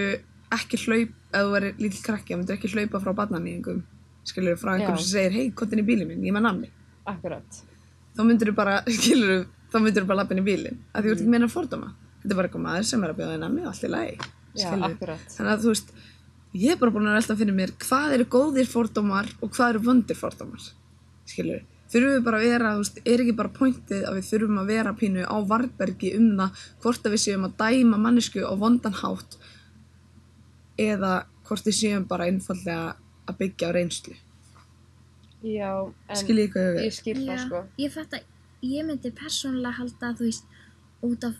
ekki 0.54 0.80
hlaup 0.84 1.12
ef 1.34 1.42
þú 1.42 1.50
verður 1.56 1.82
lítill 1.82 2.04
krakki, 2.04 2.34
þá 2.34 2.40
myndir 2.40 2.58
ekki 2.58 2.72
hlaupa 2.74 3.02
frá 3.02 3.14
barnanýðingum 3.20 3.82
skilur 4.24 4.56
frá 4.60 4.74
einhverjum 4.76 5.02
sem 5.02 5.10
segir 5.10 5.34
hei, 5.36 5.50
hvað 5.50 5.74
er 5.74 5.82
í 5.82 5.86
bílinn 5.88 6.10
minn, 6.10 6.24
ég 6.24 6.34
með 6.34 6.46
namni 6.46 6.70
akkurat. 7.10 7.60
þá 8.14 8.22
myndir 8.24 8.50
þú 8.50 8.56
bara, 8.56 8.78
skilur 8.98 9.44
þá 9.72 9.76
myndir 9.80 10.04
þú 10.04 10.10
bara 10.12 10.22
lappa 10.22 10.36
inn 10.36 10.44
í 10.44 10.46
bílinn, 10.46 10.80
af 10.92 11.02
því 11.02 11.10
þú 11.10 11.14
ert 11.14 11.24
ekki 11.24 11.34
meina 11.34 11.50
fordóma. 11.50 11.90
Þetta 12.22 12.32
er 12.32 12.38
bara 12.38 12.48
eitthvað 12.48 12.64
maður 12.64 12.86
sem 12.88 13.04
er 13.04 13.12
að 13.12 13.18
bjóða 13.18 13.34
þér 13.34 13.42
namni 13.42 13.64
og 13.64 13.72
allt 13.72 14.30
skilur 14.54 14.86
akkurat. 14.88 15.22
þannig 15.34 15.52
að 15.52 15.62
þú 15.64 15.72
veist, 15.72 15.92
ég 16.54 16.74
er 16.74 16.80
bara 16.80 16.94
búin 16.94 17.10
að 17.10 17.18
velta 17.18 17.36
fyrir 17.40 17.56
mér 17.56 17.72
hvað 17.82 18.16
eru 18.16 18.26
góðir 18.30 18.70
fordómar 18.70 19.30
og 19.40 19.52
hvað 19.54 19.72
eru 19.72 19.82
vondir 19.88 20.18
fordómar 20.18 20.68
skilur, 21.28 21.64
þurfum 21.94 22.16
við 22.16 22.24
bara 22.26 22.40
að 22.40 22.46
vera 22.50 22.72
þú 22.74 22.82
veist, 22.82 23.00
er 23.04 23.24
ekki 23.24 23.36
bara 23.38 23.54
pointið 23.58 24.04
að 24.08 24.18
við 24.18 24.28
þurfum 24.30 24.60
að 24.62 24.72
vera 24.74 24.94
pínu 25.00 25.24
á 25.24 25.36
varbergi 25.52 26.12
um 26.18 26.28
það 26.40 26.66
hvort 26.82 27.06
að 27.06 27.16
við 27.16 27.24
séum 27.24 27.48
að 27.48 27.56
dæma 27.62 28.02
mannesku 28.04 28.44
á 28.44 28.52
vondan 28.58 28.98
hátt 29.00 29.38
eða 30.80 31.14
hvort 31.46 31.70
við 31.70 31.78
séum 31.80 32.06
bara 32.10 32.28
einfallega 32.28 32.94
að 33.24 33.40
byggja 33.40 33.70
á 33.70 33.76
reynslu 33.78 34.16
Já, 35.44 35.72
en 36.08 36.16
skil 36.16 36.38
ég 36.40 36.54
ég 36.56 36.94
skil 36.96 37.18
það, 37.20 37.42
sko. 37.46 37.64
ég 37.78 37.92
fatt 37.92 38.14
að 38.16 38.30
ég 38.64 38.86
myndi 38.88 39.10
persónulega 39.12 39.76
halda 39.76 40.10
að 40.10 40.20
þú 40.22 40.28
veist, 40.30 40.46
út 41.04 41.26
af 41.28 41.34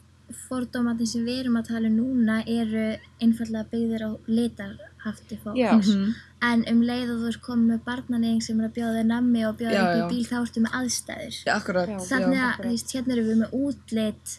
fordómatin 0.49 1.09
sem 1.09 1.25
við 1.25 1.43
erum 1.45 1.59
að 1.61 1.71
tala 1.71 1.91
um 1.91 1.97
núna 1.99 2.39
eru 2.49 2.85
einfallega 3.23 3.69
byggðir 3.73 4.05
á 4.09 4.11
litarhafti 4.29 5.39
fólks. 5.43 5.61
Já. 5.61 5.73
Mhm. 5.77 6.15
En 6.45 6.65
um 6.69 6.81
leið 6.85 7.11
og 7.15 7.21
þú 7.23 7.29
ert 7.31 7.41
komið 7.47 7.69
með 7.73 7.83
barnaneying 7.87 8.41
sem 8.45 8.59
er 8.61 8.67
að 8.69 8.73
bjóða 8.79 8.95
þér 8.99 9.07
nammi 9.11 9.45
og 9.49 9.55
bjóða 9.61 9.75
Já, 9.77 9.83
upp 9.85 9.95
í 9.95 10.01
já. 10.03 10.07
bíl 10.13 10.25
þá 10.29 10.35
ertu 10.43 10.63
með 10.65 10.75
aðstæður. 10.81 11.37
Já, 11.47 11.53
akkurat, 11.55 11.89
Já. 11.95 11.99
Þannig 12.09 12.41
að, 12.41 12.49
akkurat. 12.49 12.65
þú 12.67 12.73
veist, 12.75 12.95
hérna 12.97 13.15
erum 13.15 13.29
við 13.31 13.39
með 13.43 13.55
útlit 13.61 14.35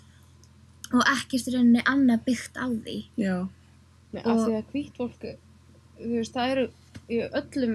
og 0.94 1.02
ekkert 1.16 1.48
í 1.50 1.54
rauninni 1.56 1.84
annað 1.94 2.26
byggt 2.28 2.60
á 2.62 2.66
því. 2.70 2.98
já, 3.18 3.36
Nei, 4.16 4.22
af 4.22 4.38
því 4.44 4.54
að 4.60 4.70
hvít 4.76 5.00
fólk, 5.02 5.26
þú 6.00 6.12
veist, 6.20 6.36
það 6.36 6.52
eru 6.56 6.66
í 7.10 7.22
öllum 7.42 7.74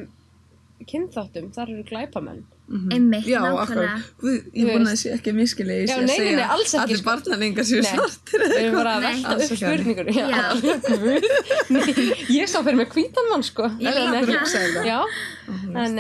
kynþáttum, 0.91 1.51
þar 1.57 1.73
eru 1.75 1.83
glæpamenn. 1.91 2.45
Mhm. 2.71 2.91
Einmitt, 2.97 3.27
já, 3.29 3.41
nákvæmlega. 3.45 3.97
Guð, 4.23 4.37
ég 4.55 4.65
veist. 4.71 5.03
sé 5.03 5.15
ekki 5.17 5.31
ég 5.33 5.37
Já, 5.91 5.97
nei, 5.97 6.07
nei, 6.07 6.17
segja 6.17 6.37
nei, 6.37 6.49
alls 6.57 6.71
ekki, 6.71 6.83
allir 6.85 7.01
sko. 7.01 7.07
barnaningar 7.11 7.67
séu 7.71 7.83
svartir 7.87 8.39
Við 8.47 8.59
erum 8.61 8.77
bara 8.81 8.93
að 8.97 9.01
velta 9.09 9.29
þannig. 9.31 9.49
spurningur. 9.59 10.07
Já. 10.21 10.27
Guð. 11.01 11.21
Nei, 11.75 11.91
ég 12.39 12.47
sá 12.51 12.59
fyrir 12.63 12.79
mig 12.83 12.95
hvítan 12.95 13.27
mann, 13.33 13.45
sko. 13.47 13.65
Ég 13.83 13.91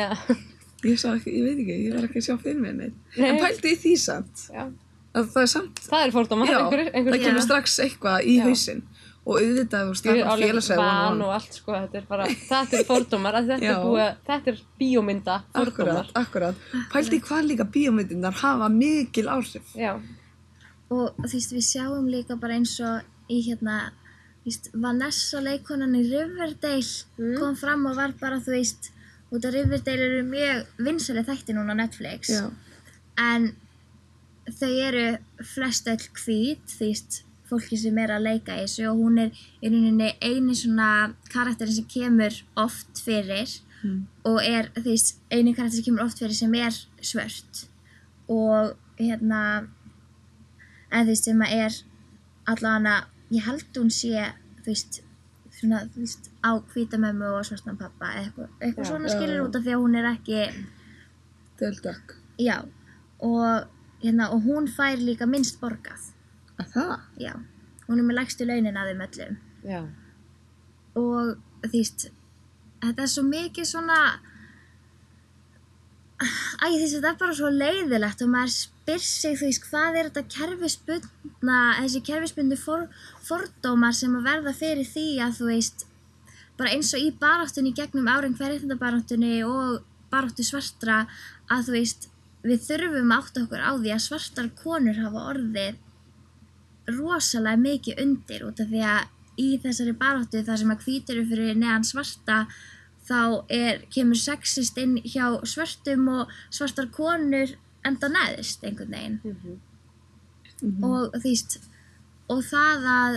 að, 0.00 0.38
ég 0.86 1.00
sá 1.00 1.10
ekki, 1.12 1.32
ég 1.34 1.44
veit 1.44 1.58
ekki, 1.60 1.76
ég 1.86 1.96
var 1.96 2.06
ekki 2.06 2.20
að 2.20 2.26
sjá 2.26 2.36
fyrir 2.40 2.60
mér 2.62 2.76
neitt 2.78 3.18
Nei. 3.18 3.26
en 3.28 3.40
pældi 3.42 3.74
í 3.74 3.78
því 3.80 3.92
samt 4.00 4.44
já, 4.48 4.62
að 5.12 5.28
það 5.34 5.42
er 5.42 5.50
samt 5.52 5.82
það 5.84 6.04
er 6.04 6.14
já, 6.48 6.56
einhver, 6.60 6.82
einhver, 6.88 7.16
það 7.16 7.26
kemur 7.26 7.44
strax 7.46 7.76
eitthvað 7.84 8.24
í 8.24 8.36
Já. 8.38 8.46
Og 9.26 9.36
auðvitað, 9.36 9.82
þú 9.84 9.90
veist, 9.92 10.04
það 10.06 10.16
Ég 10.16 10.24
bara 10.24 10.32
alveg 10.34 10.50
félagsæð 10.50 10.76
van 10.80 11.22
og 11.22 11.32
allt, 11.36 11.52
sko, 11.58 11.72
þetta 11.76 11.98
er 12.00 12.06
bara, 12.08 12.24
þetta 12.50 12.78
er 12.80 12.84
fordómar, 12.88 13.36
þetta 13.50 13.68
er 13.70 13.82
búið, 13.84 14.14
þetta 14.26 14.52
er 14.54 14.60
bíómynda 14.80 15.36
fordómar. 15.54 16.08
akkurat, 16.14 16.56
akkurat 16.56 16.90
pældi 16.94 17.18
í 17.20 17.24
hvað 17.28 17.48
líka 17.50 17.66
bíómyndirnar 17.76 18.32
hafa 18.40 18.68
mikil 18.72 19.28
áhrif 19.28 19.74
Já, 19.76 19.92
Og 20.90 21.14
þú 21.22 21.28
veist, 21.36 21.52
við 21.54 21.66
sjáum 21.68 22.08
líka 22.10 22.34
bara 22.40 22.56
eins 22.58 22.72
og 22.82 23.04
í 23.30 23.36
hérna, 23.46 23.92
veist, 24.44 24.70
Vanessa 24.74 25.38
leikonan 25.44 25.94
í 25.94 26.02
Riverdale 26.10 27.04
Mm. 27.20 27.36
kom 27.38 27.54
fram 27.56 27.86
og 27.86 27.94
var 27.96 28.12
bara, 28.20 28.40
þú 28.40 28.56
veist, 28.56 28.90
út 29.30 29.44
af 29.44 29.52
Riverdale 29.54 30.02
eru 30.08 30.24
mjög 30.26 30.66
vinsæli 30.78 31.22
þætti 31.28 31.54
núna 31.54 31.76
á 31.76 31.80
Netflix. 31.84 32.30
já, 32.30 32.50
En 33.18 33.52
þau 34.50 34.72
eru 34.88 35.18
flest 35.44 35.86
öll 35.86 36.08
hvít, 36.24 36.64
þú 36.66 36.88
veist, 36.88 37.22
fólki 37.50 37.76
sem 37.80 37.98
er 37.98 38.12
að 38.14 38.24
leika 38.28 38.56
í 38.56 38.62
þessu 38.64 38.86
og 38.90 39.00
hún 39.02 39.18
er 39.24 39.30
í 39.62 39.68
rauninni 39.72 40.12
eini 40.22 40.54
svona 40.56 40.90
karakterin 41.32 41.74
sem 41.80 41.88
kemur 41.96 42.40
oft 42.56 43.02
fyrir 43.04 43.58
Mm. 43.80 44.02
og 44.28 44.42
er, 44.44 44.66
veist, 44.84 45.22
eini 45.32 45.54
karakter 45.56 45.78
sem 45.78 45.84
kemur 45.86 46.02
oft 46.04 46.18
fyrir 46.20 46.34
sem 46.36 46.52
er 46.54 46.74
svört 47.00 47.62
og 48.28 48.74
hérna 48.98 49.38
en 50.92 51.06
veist, 51.08 51.24
sem 51.24 51.40
að 51.40 51.54
er 51.64 51.78
allavega, 52.52 53.06
ég 53.32 53.46
held 53.46 53.78
hún 53.80 53.88
sé 53.88 54.12
þú 54.60 54.66
veist, 54.66 55.00
svona, 55.56 55.80
þú 55.94 56.02
veist, 56.04 56.28
á 56.44 56.50
hvítamömmu 56.60 57.30
og 57.38 57.46
svartan 57.48 57.78
pappa, 57.80 58.12
eitthvað, 58.20 58.50
eitthvað 58.60 58.84
Já. 58.84 58.90
svona 58.90 59.08
Já, 59.08 59.14
skilur 59.16 59.38
já. 59.38 59.44
út 59.48 59.56
af 59.56 59.64
því 59.64 59.72
að 59.78 59.82
hún 59.86 59.96
er 60.02 60.10
ekki, 60.12 60.42
Döldökk. 61.60 62.14
já, 62.38 62.56
og, 63.20 63.64
hérna, 64.04 64.28
og 64.32 64.42
hún 64.44 64.68
fær 64.68 65.00
líka 65.00 65.24
minnst 65.26 65.56
borgað, 65.60 66.12
Að 66.60 66.72
það? 66.76 66.94
já, 67.24 67.32
hún 67.88 67.98
er 68.02 68.06
með 68.08 68.18
lægstu 68.20 68.46
launin 68.48 68.80
að 68.80 68.90
þeim 68.92 69.04
öllum 69.06 69.38
Já. 69.66 69.80
og 71.00 71.30
þú 71.64 71.70
veist, 71.74 72.08
þetta 72.84 73.04
er 73.06 73.10
svo 73.14 73.24
mikið 73.28 73.68
svona, 73.70 73.98
æ, 76.20 76.64
þú 76.64 76.80
veist, 76.82 76.94
þetta 76.96 77.10
er 77.12 77.20
bara 77.20 77.36
svo 77.38 77.50
leiðilegt 77.52 78.24
og 78.24 78.32
maður 78.34 78.54
spyr 78.56 79.04
sig, 79.04 79.36
þú 79.40 79.48
veist, 79.48 79.68
hvað 79.70 79.98
er 80.00 80.10
þetta 80.10 80.24
kerfisbundna, 80.36 81.58
þessi 81.80 82.02
kerfisbundu 82.08 82.58
for, 82.60 82.86
fordómar 83.28 83.96
sem 83.96 84.16
að 84.18 84.28
verða 84.28 84.56
fyrir 84.56 84.88
því 84.88 85.06
að 85.26 85.38
þú 85.40 85.50
veist, 85.52 85.86
bara 86.60 86.74
eins 86.76 86.92
og 86.96 87.00
í 87.04 87.12
baráttunni 87.20 87.72
gegnum 87.76 88.08
árin 88.12 88.36
hverjöndabaráttunni 88.36 89.38
og 89.48 89.80
baráttu 90.12 90.44
svartra 90.44 91.06
að 91.48 91.68
þú 91.68 91.76
veist, 91.78 92.08
við 92.44 92.66
þurfum 92.66 93.12
að 93.14 93.22
átta 93.22 93.44
okkur 93.46 93.62
á 93.64 93.72
því 93.76 93.94
að 93.94 94.04
svartar 94.08 94.50
konur 94.60 95.00
hafa 95.00 95.24
orðið 95.34 95.78
rosalega 96.98 97.60
mikið 97.60 98.02
undir 98.04 98.44
út 98.48 98.60
af 98.60 98.68
því 98.70 98.84
að 98.90 99.40
í 99.40 99.48
þessari 99.62 99.94
baráttu 99.96 100.42
þar 100.44 100.60
sem 100.60 100.74
að 100.74 100.84
hvítir 100.84 101.16
eru 101.16 101.30
fyrir 101.30 101.56
neðan 101.56 101.86
svarta 101.88 102.38
þá 103.08 103.20
er, 103.48 103.80
kemur 103.90 104.18
sexist 104.20 104.78
inn 104.78 104.98
hjá 105.02 105.40
svörtum 105.48 106.08
og 106.12 106.34
svartar 106.52 106.90
konur 106.94 107.56
enda 107.86 108.10
neðist 108.12 108.64
einhvern 108.64 108.94
veginn 108.96 109.20
Mm 109.24 109.58
Mhm. 110.60 110.84
og 110.84 111.12
þú 111.14 111.22
veist 111.24 111.58
og 112.28 112.42
það 112.44 112.82
að 112.84 113.14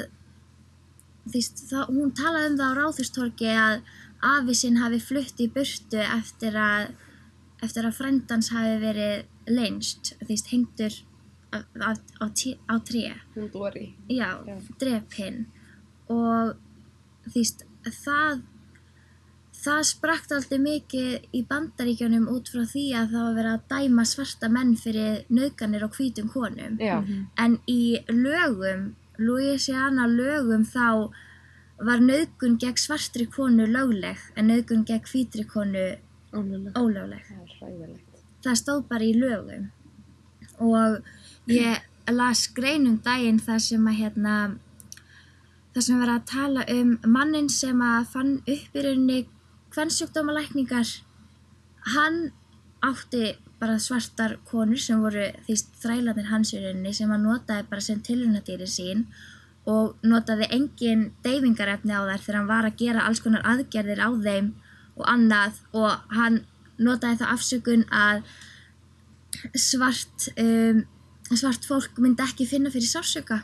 veist, 1.34 1.58
það, 1.70 1.90
hún 1.92 2.14
talaði 2.16 2.50
um 2.52 2.58
það 2.58 2.72
á 2.72 2.80
ráðustorki 2.80 3.50
að 3.52 3.82
afi 4.24 4.56
sinn 4.56 4.78
hafi 4.80 5.00
flutt 5.04 5.42
í 5.44 5.50
burtu 5.52 6.00
eftir 6.00 6.56
að 6.56 6.94
eftir 7.64 7.84
að 7.88 7.98
frendans 7.98 8.50
hafi 8.56 8.78
verið 8.80 9.26
leinst, 9.48 10.14
veist, 10.28 10.48
hengtur 10.52 10.96
á, 11.54 12.76
tré 12.88 13.04
Hún 13.36 13.52
Dori. 13.52 13.94
já, 14.10 14.30
Já. 14.48 14.58
drep 14.80 15.14
hinn 15.20 15.46
og 16.10 16.56
veist, 17.34 17.64
það 17.84 18.42
það 19.64 19.84
sprakt 19.88 20.32
aldrei 20.36 20.60
mikið 20.60 21.28
í 21.40 21.44
bandaríkjunum 21.48 22.26
út 22.34 22.50
frá 22.52 22.64
því 22.68 22.86
að 23.00 23.12
það 23.14 23.24
var 23.28 23.36
verið 23.38 23.54
að 23.54 23.68
dæma 23.74 24.04
svarta 24.10 24.50
menn 24.52 24.74
fyrir 24.76 25.22
nauðganir 25.30 25.84
og 25.88 25.94
hvítum 25.96 26.32
konum 26.34 26.80
Já. 26.80 27.00
Mhm. 27.02 27.28
en 27.38 27.60
í 27.68 28.04
lögum 28.10 28.96
Louisiana 29.20 30.08
lögum 30.10 30.66
þá 30.66 31.12
var 31.84 32.00
nauðgun 32.00 32.58
gegn 32.60 32.78
svartri 32.82 33.26
konu 33.30 33.66
lögleg 33.68 34.18
en 34.36 34.48
nauðgun 34.48 34.84
gegn 34.86 35.06
hvítri 35.06 35.46
konu 35.48 35.86
Ólögleg. 36.34 36.74
ólögleg 36.74 37.24
Það 37.30 38.00
það 38.44 38.56
stóð 38.62 38.88
bara 38.90 39.04
í 39.06 39.14
lögum 39.14 39.70
og 40.60 41.04
ég 41.48 42.12
las 42.12 42.48
grein 42.56 42.88
um 42.88 43.00
daginn 43.04 43.40
þar 43.40 43.60
sem 43.64 43.88
að 43.88 44.00
hérna 44.00 44.36
þar 45.74 45.86
sem 45.88 46.00
var 46.00 46.12
að 46.14 46.28
tala 46.30 46.66
um 46.70 46.98
mannin 47.06 47.50
sem 47.50 47.82
að 47.82 48.08
fann 48.14 48.34
upp 48.44 48.78
í 48.78 48.84
rauninni 48.86 49.20
kvennsjúkdómalækningar 49.74 50.88
hann 51.96 52.32
átti 52.84 53.36
bara 53.60 53.80
svartar 53.80 54.38
konur 54.50 54.80
sem 54.80 55.00
voru 55.02 55.30
því 55.48 55.56
þrælanir 55.82 56.30
hans 56.32 56.54
í 56.54 56.62
rauninni 56.62 56.94
sem 56.96 57.12
hann 57.12 57.24
notaði 57.24 57.68
bara 57.70 57.82
sem 57.82 58.02
tilhörnadýri 58.04 58.68
sín 58.68 59.06
og 59.66 59.96
notaði 60.04 60.50
engin 60.52 61.12
deyfingarefni 61.24 61.96
á 61.96 62.04
þær 62.04 62.24
þegar 62.24 62.40
hann 62.40 62.52
var 62.52 62.68
að 62.68 62.80
gera 62.84 63.06
alls 63.08 63.24
konar 63.24 63.46
aðgerðir 63.48 64.04
á 64.04 64.10
þeim 64.12 64.50
og 65.00 65.06
annað 65.10 65.62
og 65.72 66.18
hann 66.18 66.42
notaði 66.78 67.22
það 67.22 67.34
afsökun 67.38 67.86
að 67.90 68.26
svart, 69.58 70.30
um, 70.40 70.84
svart 71.40 71.66
fólk 71.68 72.00
myndi 72.02 72.24
ekki 72.26 72.48
finna 72.50 72.72
fyrir 72.74 72.90
sársöka 72.90 73.42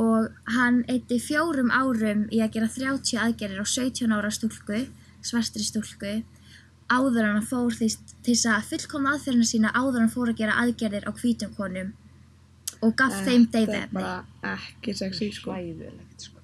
og 0.00 0.30
hann 0.50 0.82
eitti 0.90 1.20
fjórum 1.22 1.70
árum 1.70 2.24
í 2.34 2.40
að 2.42 2.56
gera 2.56 2.70
30 2.76 3.20
aðgerðir 3.22 3.62
á 3.62 3.66
17 3.66 4.14
ára 4.14 4.30
stúlku, 4.34 4.80
svartri 5.22 5.62
stúlku 5.62 6.14
áður 6.90 7.24
en 7.24 7.36
hann 7.38 7.46
fór 7.46 7.74
því 7.74 7.90
til 8.24 8.34
þess 8.34 8.48
að 8.50 8.70
fullkomna 8.72 9.14
aðferðina 9.14 9.48
sína 9.48 9.70
áður 9.72 10.00
en 10.00 10.06
hann 10.06 10.14
fór 10.14 10.32
að 10.32 10.40
gera 10.42 10.56
aðgerðir 10.62 11.06
á 11.08 11.12
hvítum 11.14 11.54
konum 11.56 11.92
og 12.84 12.94
gaf 12.98 13.14
þeim 13.24 13.46
Þetta 13.48 13.78
er 13.78 13.92
bara 13.92 14.14
ekki 14.54 14.94
sexy, 14.96 15.30
sko. 15.32 15.54
Sko. 16.20 16.40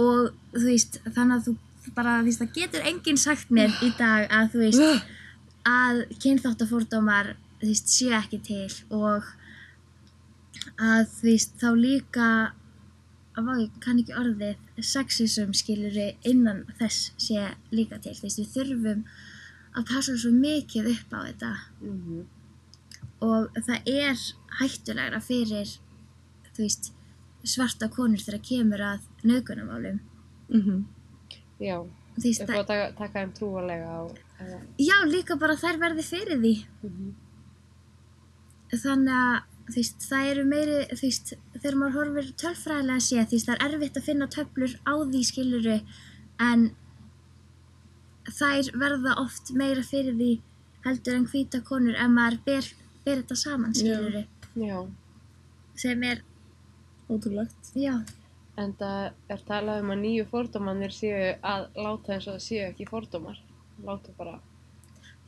og 0.00 0.30
þú 0.54 0.64
veist, 0.68 1.00
þannig 1.04 1.36
að 1.36 1.48
þú 1.48 1.56
bara, 1.96 2.18
þú 2.20 2.28
veist, 2.28 2.42
það 2.42 2.54
getur 2.60 2.86
enginn 2.90 3.20
sagt 3.20 3.50
mér 3.50 3.74
í 3.84 3.90
dag 3.98 4.30
að 4.32 4.54
þú 4.54 4.62
veist, 4.62 5.10
að 5.82 6.04
kynþáttafórdómar, 6.22 7.34
þú 7.60 7.72
veist, 7.72 7.92
séu 7.92 8.14
ekki 8.16 8.40
til 8.46 8.70
og 8.94 9.26
að 10.78 11.06
veist, 11.22 11.56
þá 11.60 11.68
líka 11.76 12.28
að 13.36 13.50
ég 13.60 13.72
kann 13.84 13.98
ekki 14.00 14.14
orðið 14.16 14.84
sexism 14.84 15.52
skiluru 15.56 16.06
innan 16.24 16.64
þess 16.78 17.10
sé 17.20 17.42
líka 17.72 17.98
til, 18.00 18.14
veist, 18.22 18.38
við 18.40 18.52
þurfum 18.54 19.04
að 19.76 19.86
passa 19.90 20.16
svo 20.16 20.30
mikið 20.32 20.90
upp 20.94 21.12
á 21.12 21.18
þetta 21.28 21.52
Mm 21.82 22.24
og 23.24 23.46
það 23.64 23.86
er 23.88 24.18
hættulegra 24.60 25.20
fyrir, 25.24 25.70
þú 26.52 26.62
veist, 26.66 26.90
svarta 27.48 27.88
konur 27.88 28.20
þegar 28.20 28.42
kemur 28.44 28.82
að 28.84 29.06
nauðgunumálum. 29.24 30.00
Mhm. 30.52 30.82
Já. 31.64 31.78
Þú 32.16 32.32
fór 32.36 32.58
að 32.60 32.66
taka, 32.68 32.90
taka 32.98 33.22
þeim 33.22 33.32
trúarlega 33.38 33.88
á... 33.88 34.00
eða- 34.44 34.60
Já, 34.78 34.96
líka 35.08 35.36
bara 35.40 35.56
þær 35.56 35.78
verði 35.80 36.04
fyrir 36.04 36.38
því. 36.44 36.52
Mhm. 36.84 37.14
Þannig 38.84 39.16
að, 39.16 39.42
þú 39.66 39.74
veist, 39.76 40.04
það 40.10 40.30
eru 40.32 40.44
meiri, 40.46 40.76
þú 40.92 41.00
veist, 41.02 41.32
þegar 41.56 41.78
maður 41.80 41.96
horfir 41.98 42.32
tölfræðilega 42.42 42.98
að 43.00 43.06
sé, 43.08 43.22
þú 43.26 43.36
veist, 43.36 43.46
það 43.50 43.56
er 43.56 43.64
erfitt 43.74 43.96
að 44.00 44.06
finna 44.08 44.28
töflur 44.36 44.74
á 44.86 44.92
því 45.02 45.22
skiluru, 45.30 45.78
en 46.50 46.66
þær 48.36 48.70
verða 48.82 49.16
oft 49.22 49.52
meira 49.54 49.82
fyrir 49.86 50.16
því 50.18 50.30
heldur 50.86 51.16
en 51.18 51.26
hvíta 51.30 51.60
konur 51.66 51.94
ef 51.98 52.10
maður 52.14 52.38
ber, 52.46 52.68
ber 53.06 53.20
þetta 53.22 53.36
saman 53.42 53.74
Já. 53.74 53.80
skiluru, 53.82 54.24
Já. 54.62 54.78
sem 55.82 56.02
er, 56.12 56.22
Ótrúlegt. 57.10 57.72
já, 57.78 58.00
En 58.58 58.72
það 58.72 59.12
er 59.28 59.42
talað 59.46 59.82
um 59.82 59.90
að 59.92 59.98
nýju 60.00 60.24
fordómanir 60.30 60.92
séu 60.96 61.34
að 61.44 61.66
láta 61.76 62.14
eins 62.14 62.24
og 62.26 62.38
það 62.38 62.44
séu 62.46 62.62
ekki 62.70 62.86
fordómar. 62.88 63.36
Láta 63.84 64.14
bara 64.16 64.38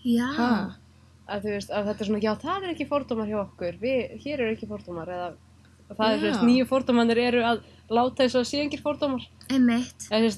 já, 0.02 0.30
Ha? 0.38 0.78
Að 1.28 1.44
þú 1.44 1.52
veist 1.56 1.70
að 1.74 1.88
þetta 1.90 2.04
er 2.04 2.08
svona, 2.10 2.22
já 2.24 2.32
það 2.42 2.64
er 2.64 2.72
ekki 2.74 2.86
fordómar 2.88 3.28
hjá 3.30 3.38
okkur, 3.44 3.78
við, 3.82 4.16
hér 4.24 4.40
eru 4.44 4.54
ekki 4.56 4.68
fordómar 4.70 5.08
eða 5.12 5.28
það 5.88 6.04
er 6.04 6.14
Já. 6.14 6.20
þú 6.20 6.28
veist, 6.28 6.44
nýju 6.48 6.66
fordómanir 6.68 7.18
eru 7.22 7.42
að 7.48 7.60
láta 7.88 8.24
og 8.28 8.32
það 8.34 8.46
séu 8.50 8.64
ekki 8.66 8.80
fordómar. 8.84 9.22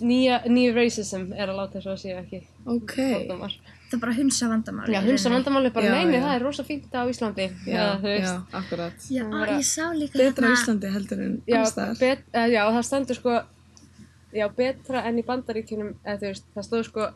nýja, 0.07 0.37
nýju 0.47 0.75
racism 0.77 1.33
er 1.35 1.51
að 1.51 1.59
láta 1.59 1.81
og 1.81 1.87
það 1.89 2.01
séu 2.05 2.17
ekki 2.21 2.43
Ok. 2.67 2.95
fordómar. 2.95 3.57
það 3.91 3.97
er 3.97 4.03
bara 4.05 4.13
hunsa 4.15 4.49
vandamáli. 4.49 4.93
Já, 4.95 5.01
hunsa 5.03 5.31
vandamáli 5.33 5.73
bara, 5.75 5.87
Já, 5.87 5.93
neini, 5.97 6.13
já. 6.15 6.23
það 6.23 6.35
er 6.37 6.43
rosa 6.47 6.63
fínt 6.63 6.93
á 6.95 7.03
Íslandi. 7.11 7.47
Já, 7.67 7.99
veist, 8.03 8.23
já, 8.31 8.37
akkurat. 8.61 8.93
Já, 9.11 9.25
á, 9.27 9.41
ég 9.51 9.65
sá 9.67 9.91
líka 9.91 10.19
Betra 10.19 10.47
á 10.47 10.51
Íslandi 10.55 10.93
heldur 10.95 11.19
en 11.25 11.43
Já, 11.49 11.59
alls 11.59 11.73
staðar. 11.75 11.99
bet, 11.99 12.23
uh, 12.35 12.47
já, 12.47 12.63
það 12.71 12.85
stendur 12.87 13.19
sko, 13.19 13.41
já, 14.33 14.47
betra 14.55 15.03
enn 15.11 15.19
í 15.19 15.25
bandaríkjunum, 15.27 15.91
eða 16.07 16.21
veist, 16.21 16.47
það 16.55 16.69
stóð 16.69 16.85
sko, 16.87 17.09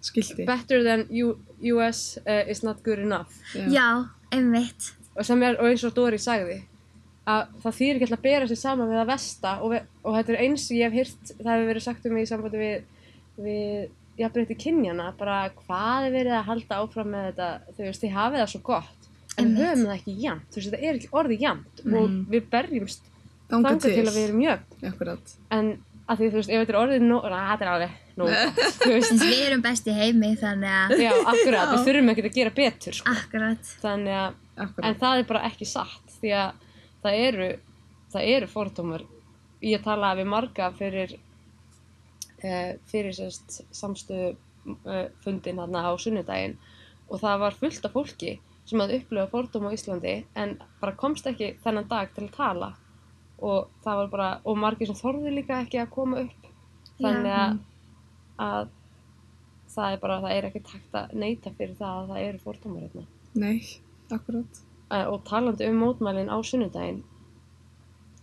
Skilti. 0.00 0.46
better 0.46 0.82
than 0.82 1.06
U 1.10 1.36
US 1.76 2.18
uh, 2.26 2.44
is 2.48 2.62
not 2.62 2.82
good 2.82 2.98
enough. 2.98 3.28
Já, 3.54 4.08
einmitt, 4.32 4.92
Og 5.16 5.24
sem 5.26 5.42
er, 5.42 5.56
og 5.60 5.66
eins 5.68 5.82
og 5.84 5.92
Dóri 5.92 6.16
sagði, 6.22 6.62
að 7.26 7.48
það 7.62 7.74
þýr 7.76 7.94
ekki 7.98 8.06
alltaf 8.06 8.18
að 8.18 8.22
bera 8.22 8.46
sig 8.48 8.56
saman 8.58 8.88
við 8.88 9.00
að 9.02 9.08
vesta 9.10 9.50
og, 9.60 9.72
við, 9.74 9.82
og 10.06 10.14
þetta 10.16 10.32
er 10.32 10.38
eins 10.44 10.68
ég 10.70 10.86
hef 10.86 10.92
hýrt, 10.96 11.32
það 11.42 11.50
hefur 11.50 11.66
verið 11.70 11.82
sagt 11.84 12.06
um 12.06 12.14
mig 12.14 12.22
í 12.24 12.30
sambandi 12.30 12.60
við, 12.62 12.86
við 13.44 13.90
jafnbreytti 14.22 14.56
kynjana, 14.62 15.10
bara 15.18 15.36
hvað 15.66 16.06
er 16.08 16.14
verið 16.14 16.36
að 16.38 16.48
halda 16.48 16.78
áfram 16.84 17.10
með 17.12 17.26
þetta, 17.30 17.50
þú 17.76 17.84
veist, 17.88 18.02
þið 18.04 18.14
hafið 18.16 18.40
það 18.42 18.50
svo 18.54 18.60
gott, 18.70 19.10
en 19.36 19.52
við 19.56 19.66
höfum 19.66 19.84
það 19.90 19.94
ekki 19.98 20.16
jæmt, 20.24 20.48
þú 20.50 20.60
veist, 20.60 20.70
þetta 20.70 20.82
er 20.88 20.98
ekki 21.00 21.12
orðið 21.20 21.44
jæmt 21.46 21.84
og 21.84 22.08
Mhm. 22.08 22.26
við 22.30 22.48
berjumst 22.54 23.02
Þanga 23.50 23.70
til. 23.80 23.94
til 23.94 24.06
að 24.06 24.14
við 24.16 24.24
erum 24.28 24.42
jöfn. 24.46 24.88
Akkurat. 24.92 25.36
en 25.50 25.70
að 26.08 26.16
því 26.18 26.26
þú 26.30 26.38
veist, 26.40 26.50
ef 26.50 26.60
þetta 26.66 26.74
er 26.74 26.80
orðið 26.84 27.02
nóg, 27.10 27.22
na, 27.30 27.40
þetta 27.56 27.62
er 27.66 27.72
alveg 27.74 27.90
við 28.28 29.40
erum 29.46 29.62
best 29.64 29.88
í 29.88 29.94
heimi 29.96 30.34
þannig 30.40 30.74
að, 30.74 30.94
já, 31.04 31.12
akkurat, 31.20 31.62
Já. 31.62 31.70
við 31.72 31.86
þurfum 31.88 32.12
ekkert 32.12 32.28
að 32.30 32.36
gera 32.40 32.52
betur, 32.58 32.98
sko, 32.98 33.14
akkurat, 33.14 33.72
þannig 33.84 34.18
að, 34.18 34.34
en 34.56 34.66
Akkurat. 34.66 35.00
það 35.00 35.22
er 35.22 35.26
bara 35.30 35.42
ekki 35.48 35.68
satt, 35.70 36.14
því 36.20 36.34
að 36.40 36.68
það 37.04 37.22
eru, 37.28 37.48
það 38.12 38.28
eru 38.34 38.50
fordómar, 38.50 39.06
ég 39.64 39.82
tala 39.84 40.12
við 40.18 40.30
marga 40.34 40.70
fyrir, 40.76 41.16
uh, 42.44 42.70
fyrir 42.90 43.16
sérst 43.16 43.60
samstöðu 43.76 44.34
uh, 44.34 45.06
fundin 45.24 45.60
þarna 45.60 45.86
á 45.88 45.92
sunnudaginn 46.00 46.58
og 47.10 47.20
það 47.20 47.42
var 47.42 47.56
fullt 47.58 47.84
af 47.88 47.94
fólki 47.96 48.36
sem 48.68 48.80
hafði 48.82 49.00
upplifað 49.00 49.32
fordóma 49.32 49.72
á 49.72 49.74
Íslandi 49.74 50.12
en 50.38 50.54
bara 50.80 50.94
komst 50.98 51.26
ekki 51.26 51.54
þennan 51.64 51.88
dag 51.90 52.12
til 52.14 52.28
að 52.28 52.36
tala. 52.36 52.68
Og 53.40 53.70
það 53.84 53.98
var 54.02 54.10
bara, 54.12 54.28
og 54.44 54.58
margir 54.60 54.90
sem 54.90 54.98
þorðu 54.98 55.32
líka 55.32 55.62
ekki 55.64 55.80
að 55.80 55.90
koma 55.94 56.20
upp. 56.26 56.48
Þannig 57.00 57.32
að, 57.32 57.54
að 58.40 58.68
það 59.70 59.92
er 59.94 60.00
bara, 60.02 60.16
það 60.24 60.34
er 60.38 60.48
ekki 60.48 60.62
takt 60.66 60.96
að 60.98 61.12
neyta 61.22 61.52
fyrir 61.58 61.76
það 61.78 61.98
að 62.00 62.08
það 62.10 62.24
eru 62.28 62.38
fordómar 62.42 62.82
hérna. 62.86 63.04
Nei, 63.38 63.60
akkurat. 64.10 64.60
Eh, 64.90 65.06
og 65.06 65.20
talandi 65.28 65.68
um 65.70 65.78
mótmælin 65.84 66.32
á 66.32 66.38
sunnudaginn 66.42 67.02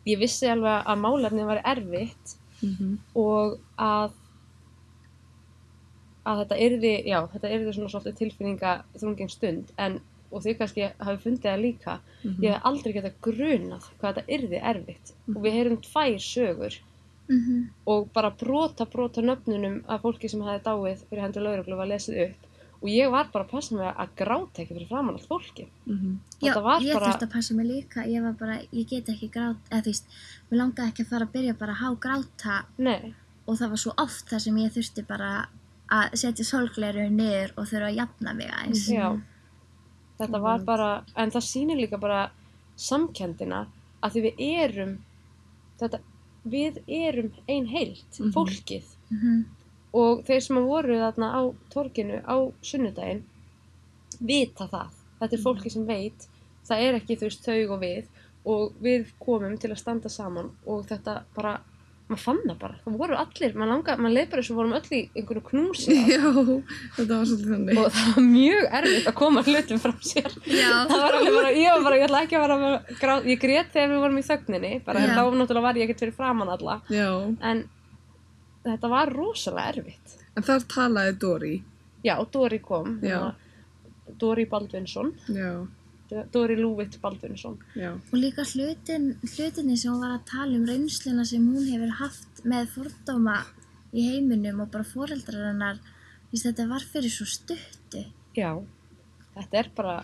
ég 0.07 0.19
vissi 0.19 0.47
alveg 0.51 0.83
að 0.87 1.01
málefni 1.03 1.45
var 1.47 1.61
erfitt 1.63 2.37
Mm 2.61 2.95
og 3.15 3.59
að 3.77 4.11
að 6.27 6.39
þetta 6.41 6.57
yrði, 6.65 6.91
já, 7.07 7.19
þetta 7.31 7.51
yrði 7.55 7.73
svona 7.75 7.91
svolítið 7.93 8.15
tilfinninga 8.19 8.71
þrungin 8.99 9.29
stund 9.31 9.69
en, 9.79 9.99
og 10.33 10.41
þið 10.43 10.57
kannski 10.59 10.87
hafi 10.99 11.21
fundið 11.23 11.45
það 11.47 11.61
líka 11.63 11.93
Mhm. 12.25 12.41
ég 12.43 12.53
hef 12.55 12.65
aldrei 12.67 12.93
getað 12.97 13.13
grunað 13.27 13.85
hvað 14.01 14.17
þetta 14.17 14.35
yrði 14.37 14.59
erfitt 14.71 15.13
og 15.35 15.37
við 15.45 15.55
heyrum 15.57 15.77
tvær 15.85 16.17
sögur 16.19 16.79
Mhm. 17.29 17.69
og 17.85 18.09
bara 18.13 18.29
brota 18.31 18.85
brota 18.85 19.21
nöfnunum 19.21 19.83
af 19.87 20.01
fólki 20.01 20.29
sem 20.29 20.41
hafi 20.41 20.63
dáið 20.63 21.03
fyrir 21.09 21.21
hendur 21.21 21.41
lauruglu 21.43 21.75
var 21.77 21.87
lesið 21.87 22.21
upp. 22.29 22.35
Og 22.81 22.89
ég 22.89 23.09
var 23.11 23.25
bara 23.33 23.43
að 23.43 23.49
passa 23.49 23.75
mig 23.75 23.87
að 23.95 24.09
gráta 24.15 24.61
ekki 24.61 24.73
fyrir 24.75 24.87
framann 24.87 25.15
allt 25.15 25.27
fólki 25.27 25.65
Já, 25.87 26.53
Þetta 26.53 26.61
var 26.63 26.79
ég 26.81 26.93
bara- 26.93 27.05
þurfti 27.07 27.25
að 27.27 27.31
passa 27.33 27.53
mig 27.55 27.65
líka, 27.65 28.05
ég 28.05 28.21
var 28.21 28.33
bara, 28.33 28.59
ég 28.71 28.87
get 28.87 29.05
ekki 29.09 29.29
grát, 29.31 29.55
eða 29.71 29.81
þú 29.81 29.85
veist, 29.85 30.05
mér 30.51 30.57
langaði 30.61 30.87
ekki 30.91 31.03
að 31.03 31.09
fara 31.09 31.25
að 31.25 31.31
byrja 31.33 31.57
bara 31.57 31.73
að 31.73 31.81
há 31.81 31.95
gráta. 31.99 32.65
Nei, 32.77 33.13
og 33.47 33.57
það 33.57 33.69
var 33.69 33.77
svo 33.77 33.93
oft 33.97 34.25
þar 34.29 34.39
sem 34.39 34.55
ég 34.57 34.71
þurfti 34.71 35.07
bara 35.07 35.47
að 35.89 36.11
setja 36.13 36.45
sólgleru 36.45 37.09
niður 37.09 37.51
og 37.57 37.65
þurfa 37.65 37.89
að 37.89 37.95
jafna 37.95 38.33
mig 38.35 38.47
aðeins. 38.51 38.87
Já, 38.89 39.19
þetta 40.19 40.39
var 40.41 40.59
bara, 40.59 41.03
en 41.15 41.31
það 41.31 41.41
sýnir 41.43 41.77
líka 41.81 41.99
bara 41.99 42.29
samkendina 42.77 43.65
að 44.03 44.11
því 44.13 44.21
við 44.21 44.33
erum, 44.63 44.97
þetta, 45.79 45.99
við 46.51 46.81
erum 46.87 47.31
ein 47.47 47.65
heilt, 47.67 48.19
Mhm. 48.19 48.33
fólkið. 48.33 48.83
Mhm. 49.11 49.45
og 49.93 50.25
þeir 50.27 50.41
sem 50.43 50.55
voru 50.55 50.93
þarna 50.99 51.27
á 51.33 51.41
torginu 51.73 52.21
á 52.27 52.37
sunnudaginn 52.61 53.23
vita 54.19 54.67
það, 54.67 54.89
þetta 55.19 55.33
er 55.33 55.41
fólki 55.43 55.71
sem 55.71 55.85
veit, 55.87 56.27
það 56.67 56.81
er 56.81 56.97
ekki 56.99 57.15
þú 57.17 57.25
veist 57.29 57.45
þau 57.47 57.71
og 57.73 57.81
við. 57.81 58.05
Og 58.45 58.73
við 58.81 59.07
komum 59.19 59.57
til 59.59 59.71
að 59.71 59.77
standa 59.81 60.09
saman 60.09 60.51
og 60.65 60.85
þetta 60.87 61.23
bara, 61.35 61.59
maður 62.07 62.21
fann 62.23 62.37
það 62.47 62.57
bara, 62.61 62.75
það 62.85 62.97
voru 63.01 63.15
allir, 63.19 63.55
maður 63.59 63.69
langaði, 63.73 64.01
maður 64.03 64.13
leið 64.17 64.27
bara 64.31 64.41
að 64.43 64.49
við 64.49 64.57
vorum 64.59 64.75
öll 64.77 64.91
í 64.95 64.99
einhverju 65.19 65.41
knúsi. 65.49 65.95
Já, 66.13 66.21
þetta 66.97 67.17
var 67.17 67.25
svolítið 67.27 67.49
þannig. 67.53 67.79
og 67.81 67.89
það 67.97 68.11
var 68.15 68.27
mjög 68.27 68.67
erfitt 68.79 69.09
að 69.11 69.15
koma 69.21 69.43
hlutum 69.47 69.81
frá 69.83 69.93
sér. 70.11 70.37
Já, 70.47 70.69
það 70.91 71.01
var 71.03 71.17
alveg 71.19 71.35
bara, 71.39 71.51
ég 71.59 71.73
var 71.75 71.83
bara, 71.87 71.97
ég 71.99 72.05
ætla 72.07 72.21
ekki 72.27 72.37
að 72.39 72.45
vera 72.45 72.59
með 72.63 72.93
grá, 73.01 73.13
ég 73.33 73.41
grét 73.43 73.73
þegar 73.73 73.91
við 73.91 74.03
vorum 74.05 74.21
í 74.21 74.25
þögninni 74.29 74.71
bara 74.87 75.03
þá 75.07 75.19
náttúrulega 75.41 75.65
var 75.67 75.81
ég 75.81 75.87
ekkert 75.89 76.05
fyrir 76.05 76.15
framann 76.21 76.53
alla. 76.55 76.77
Já, 76.93 77.09
en 77.51 77.65
þetta 78.67 78.93
var 78.95 79.11
rosalega 79.15 79.73
erfitt. 79.75 80.15
En 80.37 80.45
þar 80.47 80.65
talaði 80.71 81.17
Dori. 81.19 81.55
já, 82.07 82.15
Dóri 82.31 82.59
kom 82.63 82.99
Já. 83.03 83.33
Dóri 84.21 84.45
Baldvinsson. 84.47 85.11
Já, 85.35 85.65
Dóri 86.31 86.55
Lúvitt 86.55 86.99
Baldvinsson 87.01 87.57
já. 87.75 87.91
og 87.93 88.13
líka 88.17 88.43
hlutin, 88.47 89.15
hlutinni 89.35 89.77
sem 89.77 89.91
hún 89.91 89.99
var 90.01 90.13
að 90.19 90.25
tala 90.31 90.55
um 90.57 90.65
reynsluna 90.65 91.25
sem 91.25 91.43
hún 91.47 91.65
hefur 91.67 91.91
haft 91.99 92.43
með 92.45 92.67
fordóma 92.75 93.41
í 93.93 94.05
heiminum 94.11 94.61
og 94.61 94.71
bara 94.71 94.83
foreldrar 94.87 95.49
hennar, 95.51 95.79
þetta 96.31 96.67
var 96.69 96.79
fyrir 96.93 97.09
svo 97.11 97.25
stuttu. 97.25 98.05
já, 98.35 98.51
þetta 99.35 99.57
er 99.59 99.69
bara 99.75 99.97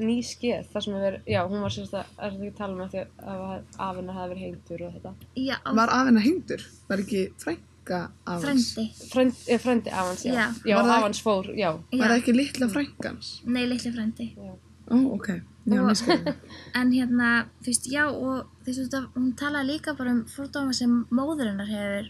ný 0.00 0.20
skeð, 0.24 0.68
það 0.72 0.84
sem 0.84 0.94
er 0.94 1.16
já, 1.28 1.40
hún 1.48 1.60
var 1.60 1.70
sérst 1.74 1.92
að, 1.94 2.04
er 2.18 2.30
þetta 2.30 2.44
ekki 2.44 2.52
að 2.54 2.60
tala 2.60 2.72
um 2.72 2.80
að 2.80 2.92
því 2.94 3.00
að 3.32 3.64
afina 3.88 4.12
hafi 4.16 4.28
verið 4.30 4.44
hengtur 4.46 4.84
og 4.86 4.94
þetta 4.94 5.14
Já, 5.36 5.56
Var 5.80 5.88
af 5.96 6.06
hennar 6.06 6.24
hengdur? 6.24 6.62
Var 6.88 6.98
ekki 7.04 7.20
frænka 7.42 7.98
af 8.26 8.44
hans? 8.44 8.70
frendi. 8.74 8.86
Frend, 9.12 9.34
eh, 9.48 9.58
frendi 9.60 9.90
afans, 9.90 10.24
já, 10.24 10.32
Já. 10.32 10.46
já 10.64 10.76
afans 10.80 11.20
fór, 11.22 11.50
já, 11.56 11.70
Var 11.92 12.08
það 12.08 12.16
ekki 12.22 12.32
litla 12.36 12.68
frænkans? 12.68 13.42
nei, 13.44 13.66
litli 13.66 13.92
frendi. 13.92 14.34
já. 14.36 14.54
Ó, 14.90 14.96
ok. 15.16 15.28
Já, 15.70 15.80
Og-. 15.82 16.34
En 16.80 16.90
hérna, 16.94 17.28
þú 17.60 17.70
veist, 17.70 17.86
já, 17.92 18.04
og 18.10 18.48
þú 18.64 18.72
veist, 18.74 18.96
hún 19.14 19.28
talaði 19.38 19.74
líka 19.74 19.94
bara 19.98 20.14
um 20.16 20.24
fordóma 20.26 20.74
sem 20.74 20.94
móður 21.14 21.50
hennar 21.52 21.68
hefur, 21.70 22.08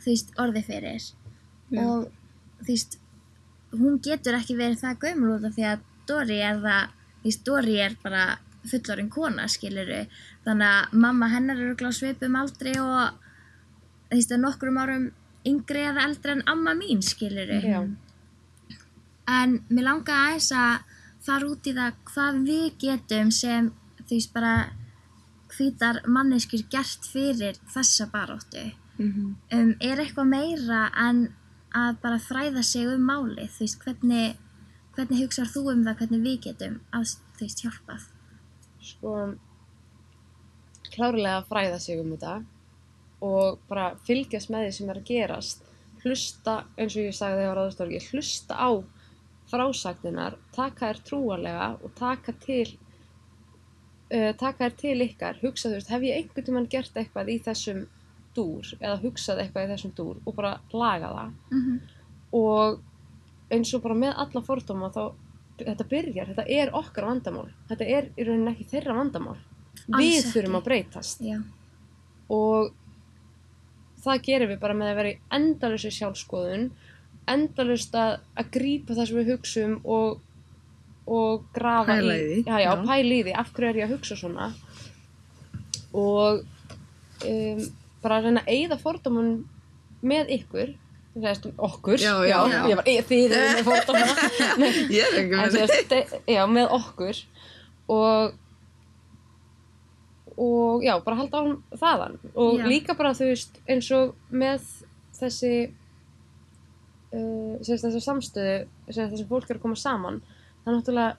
þú 0.00 0.06
veist, 0.12 0.32
orðið 0.40 0.70
fyrir. 0.70 1.08
Já. 1.74 1.82
Og, 1.82 2.06
þú 2.62 2.70
veist, 2.70 2.98
hún 3.76 3.98
getur 4.04 4.38
ekki 4.38 4.56
verið 4.56 4.80
það 4.84 5.00
gömul 5.04 5.34
út 5.36 5.46
af 5.50 5.56
því 5.58 5.68
að 5.74 5.84
Dori 6.06 6.38
er 6.46 6.60
það, 6.62 6.90
þú 7.20 7.28
veist, 7.28 7.44
Dori 7.50 7.76
er 7.82 7.96
bara 8.04 8.24
fullorinn 8.66 9.10
kona, 9.12 9.46
skiluru. 9.50 10.00
Þannig 10.46 10.72
að 10.72 10.96
mamma 11.04 11.28
hennar 11.34 11.60
eru 11.60 11.76
glá 11.78 11.90
svipum 11.94 12.38
aldrei 12.38 12.72
og, 12.80 13.18
þú 14.08 14.16
veist, 14.20 14.32
að 14.34 14.44
nokkrum 14.46 14.78
árum 14.82 15.08
yngri 15.46 15.82
eða 15.90 16.06
eldri 16.08 16.36
en 16.38 16.44
amma 16.50 16.72
mín, 16.78 17.02
skiluru. 17.06 17.60
já. 17.62 17.80
En 19.26 19.58
mér 19.68 19.88
langaði 19.88 20.22
aðeins 20.22 20.52
að 20.54 20.95
fara 21.26 21.50
út 21.50 21.66
í 21.66 21.74
það 21.76 22.00
hvað 22.12 22.40
við 22.46 22.66
getum 22.86 23.30
sem 23.34 23.70
veist 24.10 24.32
bara 24.34 24.70
hvítar 25.56 26.02
manneskjur 26.06 26.66
gert 26.70 27.06
fyrir 27.12 27.58
þessa 27.72 28.08
baróttu. 28.12 28.72
Mhm. 28.98 29.36
Um, 29.52 29.70
er 29.80 30.00
eitthvað 30.00 30.32
meira 30.32 30.90
en 30.96 31.34
að 31.74 32.00
bara 32.02 32.18
fræða 32.18 32.64
sig 32.64 32.86
um 32.88 33.02
málið? 33.04 33.50
Þú 33.52 33.64
veist, 33.64 33.80
hvernig, 33.84 34.36
hvernig 34.96 35.22
hugsar 35.24 35.46
þú 35.52 35.72
um 35.72 35.84
það 35.84 35.98
hvernig 35.98 36.22
við 36.22 36.40
getum 36.48 36.80
að 36.92 37.16
þú 37.36 37.44
veist 37.44 37.64
hjálpað? 37.64 38.12
sko 38.86 39.14
klárlega 40.94 41.40
að 41.40 41.48
fræða 41.50 41.80
sig 41.82 42.00
um 42.00 42.12
þetta 42.14 42.36
og 43.26 43.62
bara 43.70 43.88
fylgjast 44.06 44.52
með 44.52 44.66
því 44.66 44.74
sem 44.76 44.92
er 44.92 45.00
að 45.00 45.08
gerast 45.10 45.64
hlusta, 46.04 46.54
eins 46.78 46.94
og 46.94 47.08
ég 47.08 47.16
sagði 47.16 47.42
þegar 47.42 47.56
á 47.56 47.58
ráðstorgi 47.58 48.02
hlusta 48.10 48.58
á 48.58 48.70
frásagninar 49.50 50.36
taka 50.54 50.90
þér 50.90 51.02
trúarlega 51.06 51.68
og 51.82 51.94
taka 51.98 52.34
til 52.42 52.66
uh, 54.12 54.32
taka 54.38 54.64
þér 54.64 54.76
til 54.82 54.96
ykkar. 55.06 55.38
Hugsa 55.42 55.70
þú 55.70 55.78
veist, 55.78 55.92
hef 55.92 56.08
ég 56.08 56.20
einhvern 56.20 56.48
tímann 56.48 56.70
gert 56.72 56.96
eitthvað 56.96 57.32
í 57.34 57.38
þessum 57.44 57.84
dúr 58.36 58.72
eða 58.80 58.96
hugsað 59.04 59.42
eitthvað 59.44 59.68
í 59.68 59.72
þessum 59.74 59.94
dúr 59.96 60.18
og 60.24 60.36
bara 60.36 60.56
laga 60.72 61.12
það? 61.14 61.30
Mm 61.50 61.62
-hmm. 61.62 61.78
og 62.32 62.80
eins 63.50 63.74
og 63.74 63.82
bara 63.82 63.94
með 63.94 64.14
alla 64.16 64.42
fordóma 64.42 64.90
þá 64.90 65.04
þetta 65.56 65.84
byrjar, 65.88 66.32
þetta 66.32 66.46
er 66.48 66.72
okkar 66.76 67.06
vandamál. 67.06 67.50
Þetta 67.68 67.84
er 67.84 68.10
í 68.16 68.24
rauninni 68.26 68.52
ekki 68.52 68.66
þeirra 68.72 68.96
vandamál. 68.98 69.38
Alls 69.92 70.02
við 70.02 70.18
ekki. 70.18 70.32
þurfum 70.34 70.58
að 70.58 70.66
breytast. 70.66 71.22
Já, 71.24 71.38
og 72.32 72.74
það 74.04 74.22
gerum 74.28 74.52
við 74.52 74.60
bara 74.62 74.76
með 74.76 74.90
að 74.90 74.98
vera 75.00 75.12
í 75.12 75.18
endalösu 75.38 75.92
sjálfskoðun 75.94 76.68
endalust 77.32 77.94
að, 77.98 78.16
að 78.38 78.50
grípa 78.56 78.94
það 78.96 79.08
sem 79.10 79.18
við 79.20 79.30
hugsum 79.34 79.74
og, 79.84 80.20
og 81.06 81.44
grafa 81.56 81.96
Pæla 81.98 82.16
í 82.16 82.24
því, 82.26 82.38
já, 82.46 82.56
já, 82.64 82.70
pæla 82.86 83.18
í 83.18 83.20
því, 83.26 83.34
af 83.42 83.52
hverju 83.56 83.68
er 83.72 83.80
ég 83.82 83.86
að 83.88 83.94
hugsa 83.96 84.18
svona? 84.20 84.48
Og 85.96 86.42
um, 87.26 87.62
bara 88.02 88.18
að 88.20 88.28
reyna 88.28 88.42
að 88.44 88.50
eyða 88.56 88.80
fordómun 88.82 89.30
með 90.06 90.34
ykkur 90.40 90.74
Sérst, 91.16 91.46
okkur, 91.56 91.96
Já, 91.96 92.12
já, 92.28 92.42
já. 92.52 92.58
ég 92.68 92.76
var 92.76 92.88
þið 93.08 93.30
með 93.32 93.60
fordóma. 93.64 94.08
Ég 94.92 95.06
er 95.06 95.14
ekki 95.22 95.38
með 95.40 95.70
de- 95.88 96.18
já, 96.28 96.42
með 96.44 96.74
okkur. 96.76 97.20
Og 97.88 98.34
og 100.36 100.84
já, 100.84 100.92
bara 101.00 101.16
halda 101.16 101.40
á 101.40 101.44
þaðan. 101.80 102.18
Og 102.36 102.58
Já. 102.60 102.66
líka 102.68 102.96
bara 102.98 103.14
þú 103.16 103.30
veist 103.30 103.56
eins 103.64 103.88
og 103.96 104.12
með 104.28 104.66
þessi 105.16 105.52
uh, 107.16 107.56
þessi 107.64 108.00
samstöðu 108.04 108.66
þessi 108.92 109.26
fólk 109.30 109.50
er 109.50 109.56
að 109.58 109.62
koma 109.62 109.76
saman 109.80 110.20
það 110.64 110.72
er 110.72 110.76
náttúrulega 110.76 111.16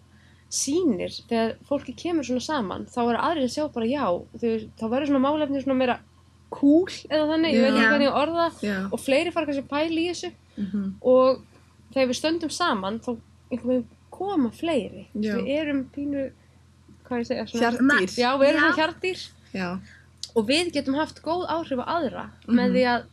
sýnir 0.49 1.11
þegar 1.27 1.55
fólki 1.67 1.93
kemur 1.99 2.23
svona 2.27 2.43
saman 2.45 2.85
þá 2.87 2.99
er 3.11 3.17
aðrir 3.19 3.47
að 3.49 3.53
sjá 3.57 3.65
bara 3.73 3.89
já 3.89 4.05
þú, 4.39 4.51
þá 4.79 4.85
verður 4.93 5.09
svona 5.11 5.23
málefni 5.25 5.63
svona 5.63 5.79
meira 5.81 5.97
cool 6.55 6.87
eða 7.11 7.25
þannig, 7.33 7.55
ég 7.57 7.65
veit 7.65 7.73
ekki 7.75 7.89
hvernig 7.91 8.07
ég 8.07 8.19
orða 8.21 8.45
Já. 8.63 8.77
og 8.87 8.99
fleiri 9.03 9.33
fara 9.35 9.49
kannski 9.49 9.65
að 9.65 9.71
pæla 9.73 9.99
í 10.03 10.07
þessu 10.13 10.31
Mhm. 10.57 10.85
og 11.05 11.41
þegar 11.93 12.07
við 12.09 12.17
stöndum 12.17 12.49
saman 12.51 12.95
þá 13.03 13.09
einhvern 13.51 13.67
veginn 13.67 13.89
koma 14.09 14.49
fleiri 14.49 15.03
Já. 15.13 15.35
við 15.35 15.49
erum 15.59 15.81
pínu 15.93 16.23
hvað 17.05 17.19
ég 17.19 17.27
segja 17.27 17.45
svona, 17.45 17.61
Hjartdýr. 17.67 18.15
já, 18.17 18.29
við 18.39 18.47
erum 18.47 18.63
svona 18.63 18.79
hjartýr 18.79 19.19
og 20.37 20.47
við 20.47 20.71
getum 20.73 20.95
haft 20.97 21.21
góð 21.25 21.45
áhrif 21.51 21.79
á 21.83 21.85
aðra 21.97 22.25
Mhm. 22.47 22.55
með 22.57 22.71
því 22.73 22.83
að 22.95 23.03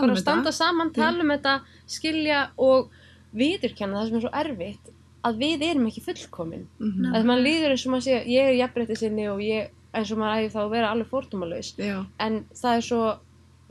Tala 0.00 0.12
um 0.12 0.20
standa 0.20 0.50
þetta. 0.50 0.58
saman, 0.60 0.92
tala 0.92 1.22
um 1.24 1.30
þetta 1.34 1.54
skilja 1.86 2.40
og 2.58 2.90
viðurkenna 3.36 3.98
það 4.00 4.08
sem 4.08 4.16
er 4.16 4.24
svo 4.26 4.34
erfitt 4.42 4.92
að 5.26 5.38
við 5.42 5.62
erum 5.70 5.86
ekki 5.90 6.02
fullkomin 6.06 6.66
Mhm. 6.80 7.14
að 7.16 7.24
mann 7.26 7.42
líður 7.44 7.70
eins 7.74 7.86
og 7.86 7.92
maður 7.92 8.06
sé 8.06 8.24
ég 8.26 8.48
er 8.50 8.58
jafnrétti 8.60 8.96
sinni 8.96 9.26
og 9.28 9.40
ég 9.40 9.68
eins 9.94 10.12
og 10.12 10.18
maður 10.18 10.38
æði 10.42 10.52
þá 10.54 10.60
að 10.64 10.70
vera 10.70 10.90
alveg 10.92 11.08
fórtumalaus 11.10 11.74
Já. 11.78 12.06
en 12.20 12.44
það 12.54 12.76
er 12.76 12.84
svo 12.86 13.18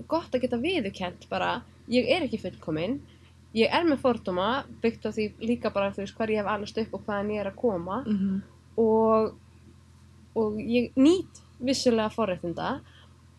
gott 0.07 0.31
að 0.35 0.41
geta 0.41 0.57
viðurkent 0.57 1.29
bara 1.29 1.61
ég 1.89 2.09
er 2.09 2.21
ekki 2.27 2.39
fullkomin 2.41 2.99
ég 3.55 3.69
er 3.71 3.83
með 3.85 3.99
fordóma 4.03 4.65
byggt 4.81 5.05
á 5.07 5.11
því 5.15 5.31
líka 5.39 5.71
bara 5.73 5.91
þú 5.91 6.03
veist 6.03 6.15
hvar 6.17 6.27
ég 6.27 6.38
hef 6.43 6.45
alveg 6.47 6.77
upp 6.88 6.93
og 6.93 7.05
hvaðan 7.05 7.31
ég 7.31 7.39
er 7.45 7.51
að 7.51 7.55
koma 7.55 8.03
Mhm. 8.05 8.41
og, 8.77 9.35
og 10.35 10.53
ég 10.59 10.91
nýt 10.97 11.39
vissulega 11.63 12.11
forréttinda 12.11 12.81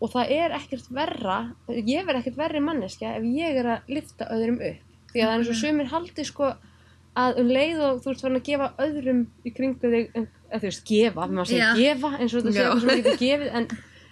og 0.01 0.11
það 0.13 0.31
er 0.37 0.55
ekkert 0.59 0.87
verra 0.93 1.37
ég 1.69 2.05
verð 2.05 2.19
ekkert 2.21 2.37
verri 2.37 2.59
manneskja 2.61 3.15
ef 3.17 3.23
ég 3.23 3.57
er 3.63 3.69
að 3.75 3.93
lifta 3.97 4.27
öðrum 4.33 4.59
upp 4.61 5.11
því 5.13 5.21
að 5.23 5.27
það 5.27 5.33
er 5.33 5.37
eins 5.39 5.49
og 5.53 5.59
sumir 5.61 5.91
haldi 5.93 6.25
sko 6.27 6.49
að 7.17 7.39
um 7.41 7.47
leið 7.49 7.79
og 7.87 8.01
þú 8.03 8.11
ert 8.13 8.21
farin 8.21 8.37
að 8.37 8.43
gefa 8.51 8.67
öðrum 8.85 9.21
í 9.47 9.53
kringu 9.57 9.89
þig, 9.93 10.09
en- 10.13 10.27
eða 10.51 10.59
þú 10.61 10.67
veist, 10.69 10.83
gefa, 10.85 11.23
maður 11.27 11.47
segir 11.49 11.63
Já. 11.63 11.71
gefa 11.81 12.11
eins 12.19 12.33
og 12.33 12.43
þetta 12.43 12.51
sé 12.53 12.59
Já. 12.59 12.67
eitthvað 12.67 12.79
sem 12.83 12.89
maður 12.91 13.01
getur 13.07 13.21
gefið 13.23 13.55
en, 13.57 13.67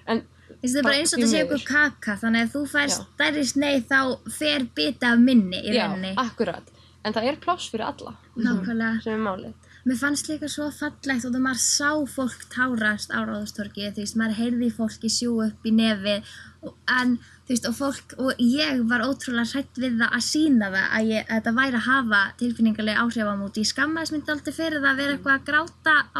en 0.07 0.21
það 0.65 0.79
er 0.79 0.87
bara 0.87 0.95
eins 1.01 1.13
og 1.13 1.19
þetta 1.19 1.29
sé 1.35 1.43
ykkur 1.45 1.65
kaka, 1.69 2.15
þannig 2.23 2.41
að 2.47 2.55
þú 2.55 2.63
fær 2.73 2.87
Já. 2.89 2.95
stærri 2.97 3.43
sneið 3.51 3.85
þá 3.91 3.99
fer 4.39 4.65
bita 4.79 5.11
af 5.13 5.19
minni 5.21 5.61
í 5.61 5.75
já, 5.75 5.85
rauninni. 5.85 6.15
akkurat 6.17 6.73
en 7.05 7.13
það 7.13 7.29
er 7.29 7.37
pláss 7.45 7.69
fyrir 7.69 7.85
alla 7.85 8.15
Nákvæmlega. 8.35 9.03
sem 9.05 9.13
er 9.13 9.23
málið 9.29 9.53
Mér 9.85 9.99
fannst 10.01 10.25
líka 10.31 10.47
svo 10.49 10.71
fallegt 10.73 11.27
og 11.27 11.29
þegar 11.29 11.43
maður 11.45 11.59
sá 11.61 11.89
fólk 12.09 12.47
tárast 12.49 13.11
á 13.13 13.21
ráðastorki, 13.21 13.91
þú 13.93 14.01
veist, 14.01 14.17
maður 14.17 14.39
heyrði 14.39 14.69
fólki 14.73 15.11
sjú 15.13 15.35
upp 15.45 15.67
í 15.69 15.73
nefið, 15.77 16.31
og, 16.65 16.71
en, 16.89 17.11
þú 17.45 17.53
veist, 17.53 17.67
og 17.69 17.75
fólk, 17.77 18.15
og 18.17 18.41
ég 18.41 18.79
var 18.89 19.03
ótrúlega 19.05 19.45
hrætt 19.51 19.77
við 19.77 19.99
það 19.99 20.15
að 20.17 20.23
sína 20.25 20.71
það 20.73 20.87
að, 20.87 21.11
ég, 21.11 21.27
að 21.27 21.35
þetta 21.35 21.53
væri 21.59 21.77
að 21.77 21.85
hafa 21.85 22.21
tilfinningarlega 22.39 23.03
áhrif 23.03 23.29
á 23.29 23.35
múti. 23.37 23.61
Ég 23.61 23.69
skammaðist 23.69 24.15
myndi 24.15 24.33
aldrei 24.33 24.55
fyrir 24.57 24.79
það 24.79 24.89
að 24.89 25.01
vera 25.03 25.13
eitthvað 25.13 25.35
að 25.35 25.45
gráta 25.51 25.95
á 26.01 26.19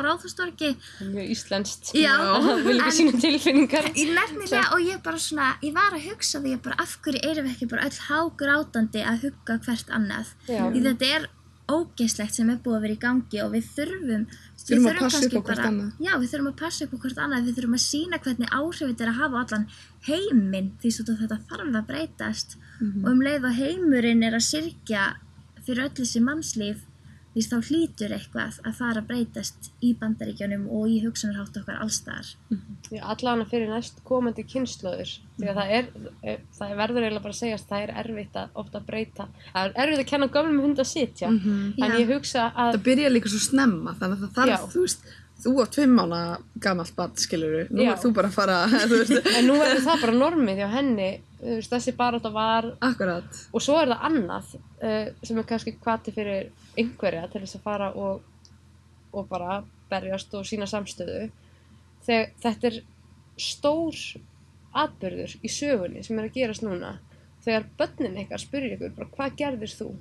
er 1.02 1.10
mjög 1.16 1.34
íslenskt 1.34 1.94
Já. 1.98 2.14
vil 2.68 2.76
ekki 2.78 2.98
sína 3.00 3.24
tilfinningar 3.24 3.90
Í 3.96 4.06
nefnilega, 4.12 4.68
og 4.78 4.86
ég 4.86 5.02
bara 5.02 5.24
svona, 5.26 5.50
ég 5.66 5.74
var 5.74 5.98
að 5.98 6.06
hugsa 6.12 6.44
því 6.46 6.54
að 6.60 6.62
bara 6.70 6.78
af 6.86 6.94
hverju 7.02 7.26
erum 7.32 7.50
við 7.50 7.56
ekki 7.56 7.72
bara 7.74 7.90
öll 7.90 8.00
hágrátandi 8.12 9.02
að 9.10 9.26
hugga 9.26 9.58
hvert 9.66 9.96
annað. 9.98 10.36
Ógeðslegt 11.66 12.36
sem 12.38 12.50
er 12.54 12.58
búið 12.62 12.76
að 12.78 12.84
vera 12.86 12.94
í 12.94 13.00
gangi 13.02 13.40
og 13.42 13.52
við 13.56 13.70
þurfum 13.76 14.10
við 14.10 14.36
Þurfum 14.66 14.88
að 14.92 15.00
passa 15.00 15.26
upp 15.26 15.34
á 15.36 15.46
hvert 15.50 15.66
annað. 15.66 15.92
Já, 16.06 16.12
við 16.22 16.30
þurfum 16.32 16.50
að 16.52 16.60
passa 16.62 16.86
upp 16.86 16.94
á 16.94 16.98
hvert 17.04 17.22
annað 17.26 17.46
við 17.48 17.56
þurfum 17.58 17.78
að 17.78 17.84
sína 17.86 18.20
hvernig 18.26 18.54
áhrif 18.60 18.88
þetta 18.90 19.06
er 19.06 19.12
að 19.12 19.20
hafa 19.22 19.42
allan 19.42 19.66
heiminn 20.08 20.70
því 20.82 20.92
svo 20.94 21.06
þetta 21.10 21.40
þarf 21.50 21.76
að 21.82 21.88
breytast 21.90 22.58
Mhm. 22.76 23.06
og 23.06 23.12
um 23.12 23.22
leið 23.22 23.46
og 23.50 23.56
heimurinn 23.56 24.24
er 24.24 24.34
að 24.36 24.46
syrkja 24.52 25.04
fyrir 25.66 25.86
öll 25.86 25.96
þessi 25.96 26.22
mannslíf 26.22 26.82
því 27.36 27.42
þá 27.52 27.56
hlýtur 27.68 28.14
eitthvað 28.16 28.60
að 28.64 28.76
fara 28.78 29.02
að 29.02 29.08
breytast 29.10 29.70
í 29.84 29.90
bandaríkjunum 30.00 30.68
og 30.72 30.86
í 30.88 31.02
hugsanarhátt 31.04 31.58
okkar 31.60 31.82
allstaðar 31.84 32.30
Já, 32.96 33.02
allavega 33.12 33.50
fyrir 33.52 33.70
næst 33.74 34.00
komandi 34.08 34.46
kynnslóður 34.48 35.12
því 35.36 35.50
að 35.52 35.60
það 35.60 35.74
er, 35.80 35.90
eh, 36.24 36.38
það 36.56 36.76
verður 36.80 37.04
eiginlega 37.04 37.26
bara 37.26 37.36
að 37.36 37.42
segja 37.42 37.58
að 37.60 37.68
það 37.74 37.84
er 37.84 37.94
erfitt 38.06 38.40
að 38.40 38.50
ofta 38.64 38.80
breyta 38.88 39.28
það 39.52 39.66
er 39.66 39.76
erfitt 39.84 40.04
að 40.06 40.10
kenna 40.14 40.28
gömlum 40.38 40.62
hund 40.64 40.80
að 40.80 40.90
sitja 40.94 41.30
Mhm. 41.30 41.74
en 41.84 41.92
Já. 41.92 42.00
ég 42.00 42.08
hugsa 42.16 42.52
að 42.56 42.72
Það 42.78 42.84
byrja 42.88 43.10
líka 43.12 43.30
svo 43.36 43.40
snemma, 43.50 43.96
þannig 44.00 44.16
að 44.16 44.24
það 44.24 44.34
þarf, 44.40 44.50
Já. 44.56 44.58
þú 44.72 44.82
veist, 44.88 45.04
þú 45.44 45.54
átt 45.64 45.78
fimm 45.78 45.96
mána 45.98 46.20
gamalt 46.64 46.96
barn, 46.96 47.16
skilur 47.20 47.70
nú 47.74 47.86
er 47.86 47.98
þú 48.00 48.12
bara 48.16 48.30
að 48.32 48.38
fara, 48.38 48.58
þú 48.90 49.00
veist, 49.02 49.30
en 49.32 49.48
nú 49.50 49.58
verður 49.60 49.84
það 49.86 50.04
bara 50.06 50.18
normið 50.20 50.62
hjá 50.62 50.68
henni. 50.76 51.10
Þú 51.42 51.58
veist, 51.60 51.74
þessi 51.76 51.94
barátta 51.98 52.32
var 52.34 52.70
akkurat, 52.88 53.42
og 53.52 53.62
svo 53.64 53.76
er 53.82 53.92
það 53.92 54.06
annað 54.10 54.54
uh, 54.58 55.10
sem 55.22 55.42
er 55.42 55.50
kannski 55.50 55.76
kvati 55.78 56.14
fyrir 56.16 56.48
einhverja 56.80 57.28
til 57.32 57.44
þess 57.44 57.60
að 57.60 57.66
fara 57.68 57.92
og, 58.00 58.24
og 59.14 59.28
bara 59.30 59.60
berjast 59.92 60.34
og 60.40 60.48
sína 60.48 60.70
samstöðu. 60.70 61.28
Þegar 62.08 62.32
þetta 62.42 62.72
er 62.72 62.80
stór 63.42 64.02
atbyrður 64.76 65.38
í 65.44 65.52
sögunni 65.52 66.04
sem 66.06 66.18
er 66.20 66.30
að 66.30 66.40
gerast 66.40 66.66
núna. 66.66 66.96
Þegar 67.46 67.70
börnin 67.78 68.20
ykkar 68.24 68.42
spyrir 68.42 68.76
ykkur 68.78 68.96
bara 68.98 69.12
hvað 69.14 69.40
gerðir 69.44 69.78
þú? 69.78 69.94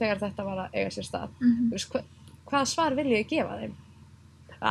Þegar 0.00 0.22
þetta 0.24 0.44
var 0.44 0.62
að 0.64 0.74
eiga 0.80 0.92
sér 0.92 1.06
stað. 1.06 1.34
Mhm. 1.38 1.68
Þú 1.68 1.76
veist, 1.76 1.92
hva, 1.94 2.02
hvaða 2.50 2.70
svar 2.72 2.96
vil 2.98 3.10
ég 3.12 3.28
gefa 3.30 3.60
þeim 3.60 3.76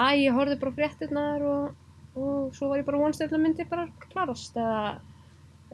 að 0.01 0.21
ég 0.25 0.37
horfði 0.37 0.59
bara 0.61 0.71
á 0.71 0.77
fréttirnar 0.79 1.43
og, 1.49 1.73
og 2.15 2.55
svo 2.55 2.69
var 2.71 2.79
ég 2.81 2.87
bara 2.87 3.01
vonst 3.01 3.21
að 3.25 3.35
myndi 3.41 3.65
bara 3.69 3.87
klarast 4.11 4.55
eða 4.57 4.95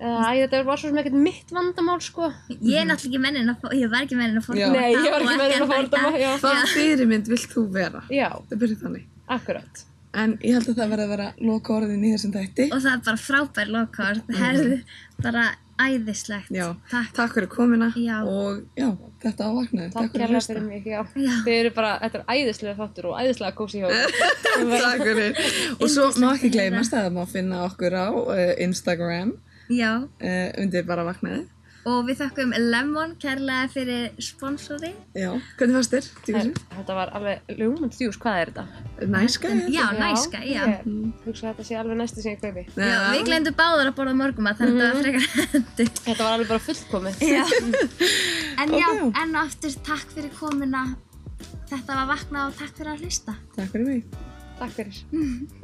eða 0.01 0.29
æ, 0.31 0.47
þetta 0.47 0.62
var 0.65 0.79
svo 0.81 0.89
sem 0.89 0.97
ekkert 1.01 1.17
mitt 1.21 1.51
vandamál 1.53 1.99
sko 2.01 2.29
Ég 2.49 2.79
er 2.81 2.88
náttúrulega 2.89 3.12
ekki 3.12 3.19
mennin 3.21 3.51
að, 3.51 3.65
ég 3.77 3.91
var 3.91 4.05
ekki 4.07 4.17
mennin 4.17 4.39
að 4.39 4.45
fordóma 4.47 4.79
Nei, 4.79 4.93
ég 4.95 5.12
var 5.13 5.25
ekki 5.25 5.38
með 5.41 5.53
henni 5.53 5.99
að 5.99 6.19
já. 6.23 6.31
hvað 6.41 6.62
fyrirmynd 6.73 7.29
vilt 7.29 7.51
þú 7.51 7.63
vera? 7.75 8.01
já, 8.10 8.29
Það 8.49 8.62
byrja 8.63 8.79
þannig. 8.86 9.03
akkurat 9.38 9.84
En 10.21 10.34
ég 10.43 10.57
held 10.57 10.67
að 10.73 10.79
það 10.81 10.89
verði 10.91 11.03
að 11.05 11.12
vera 11.13 11.27
loka 11.47 11.73
orðin 11.77 12.01
í 12.03 12.10
þessum 12.15 12.34
þætti. 12.36 12.65
og 12.75 12.81
það 12.84 12.95
er 12.97 13.03
bara 13.05 13.21
frábær 13.27 13.69
lokord 13.75 14.34
herðu, 14.41 14.79
bara 15.23 15.43
æðislegt 15.82 16.52
Já, 16.54 16.65
takk, 16.91 17.12
takk 17.17 17.36
fyrir 17.38 17.50
komina 17.52 17.88
Já. 17.98 18.17
og 18.28 18.62
já, 18.78 18.89
þetta 19.24 19.48
á 19.48 19.52
vaknaði. 19.58 19.89
takk 19.96 20.12
fyrir 20.13 20.26
að 20.26 20.32
kærlega 20.32 20.34
hlusta. 20.38 20.54
fyrir 20.54 20.65
mig 20.67 21.46
þið 21.46 21.56
eru 21.60 21.72
bara, 21.78 21.91
þetta 22.04 22.20
er 22.22 22.26
æðislega 22.36 22.76
þáttur 22.82 23.08
og 23.12 23.22
æðislega 23.22 23.56
kósi 23.58 23.82
hjá 23.82 23.88
ykkur. 23.91 24.36
Takk 24.86 25.06
fyrir. 25.08 25.41
Og 25.80 25.88
svo 25.91 26.10
má 26.22 26.28
ekki 26.36 26.52
gleymast 26.54 26.94
að 26.94 27.08
það 27.08 27.17
má 27.17 27.24
finna 27.32 27.63
okkur 27.67 27.96
á 27.98 28.08
uh, 28.12 28.54
Instagram 28.67 29.34
já, 29.72 29.91
uh, 30.04 30.48
undir 30.62 30.86
bara 30.88 31.06
vaknaði. 31.08 31.46
Og 31.89 32.04
við 32.08 32.20
þakkum 32.22 32.52
Lemon 32.72 33.13
kærlega 33.22 33.70
fyrir 33.74 34.10
sponsori 34.22 34.91
Já, 35.17 35.32
hvernig 35.58 35.78
fannst 35.80 35.96
þér? 35.96 36.50
Þetta 36.76 36.98
var 36.98 37.12
alveg 37.17 37.54
ljómund 37.58 37.96
þjús, 37.98 38.20
hvað 38.22 38.41
er 38.41 38.52
þetta? 38.52 38.65
Næska? 39.15 39.54
já, 39.74 39.84
næska, 39.98 40.41
já. 40.46 40.62
Ég 40.70 40.89
hugsa 41.26 41.48
að 41.50 41.56
þetta 41.56 41.67
sé 41.70 41.80
alveg 41.82 41.98
næstu 42.02 42.22
sem 42.26 42.36
ég 42.36 42.44
kaupi. 42.44 42.65
Já, 42.78 42.98
við 43.15 43.24
glemdum 43.32 43.58
báður 43.58 43.89
að 43.89 43.96
borða 43.98 44.17
morgum 44.20 44.52
að 44.52 44.62
þetta 44.62 44.82
var 44.82 45.00
frekar 45.02 45.48
hendur 45.56 45.94
þetta 46.02 46.20
var 46.22 46.36
alveg 46.36 46.52
bara 46.52 46.65
fullkomið. 46.67 47.24
Já. 47.32 47.46
En 48.62 48.76
já, 48.78 48.88
enn 49.24 49.32
og 49.34 49.48
aftur 49.48 49.74
takk 49.88 50.12
fyrir 50.13 50.30
komuna. 50.38 50.84
Þetta 51.72 51.96
var 51.98 52.12
vakna 52.12 52.46
og 52.50 52.60
takk 52.60 52.76
fyrir 52.78 52.94
að 52.94 53.08
hlusta. 53.08 53.34
Takk 53.56 53.74
fyrir 53.74 53.88
mig. 53.88 54.22
takk 54.60 54.78
fyrir 54.78 55.02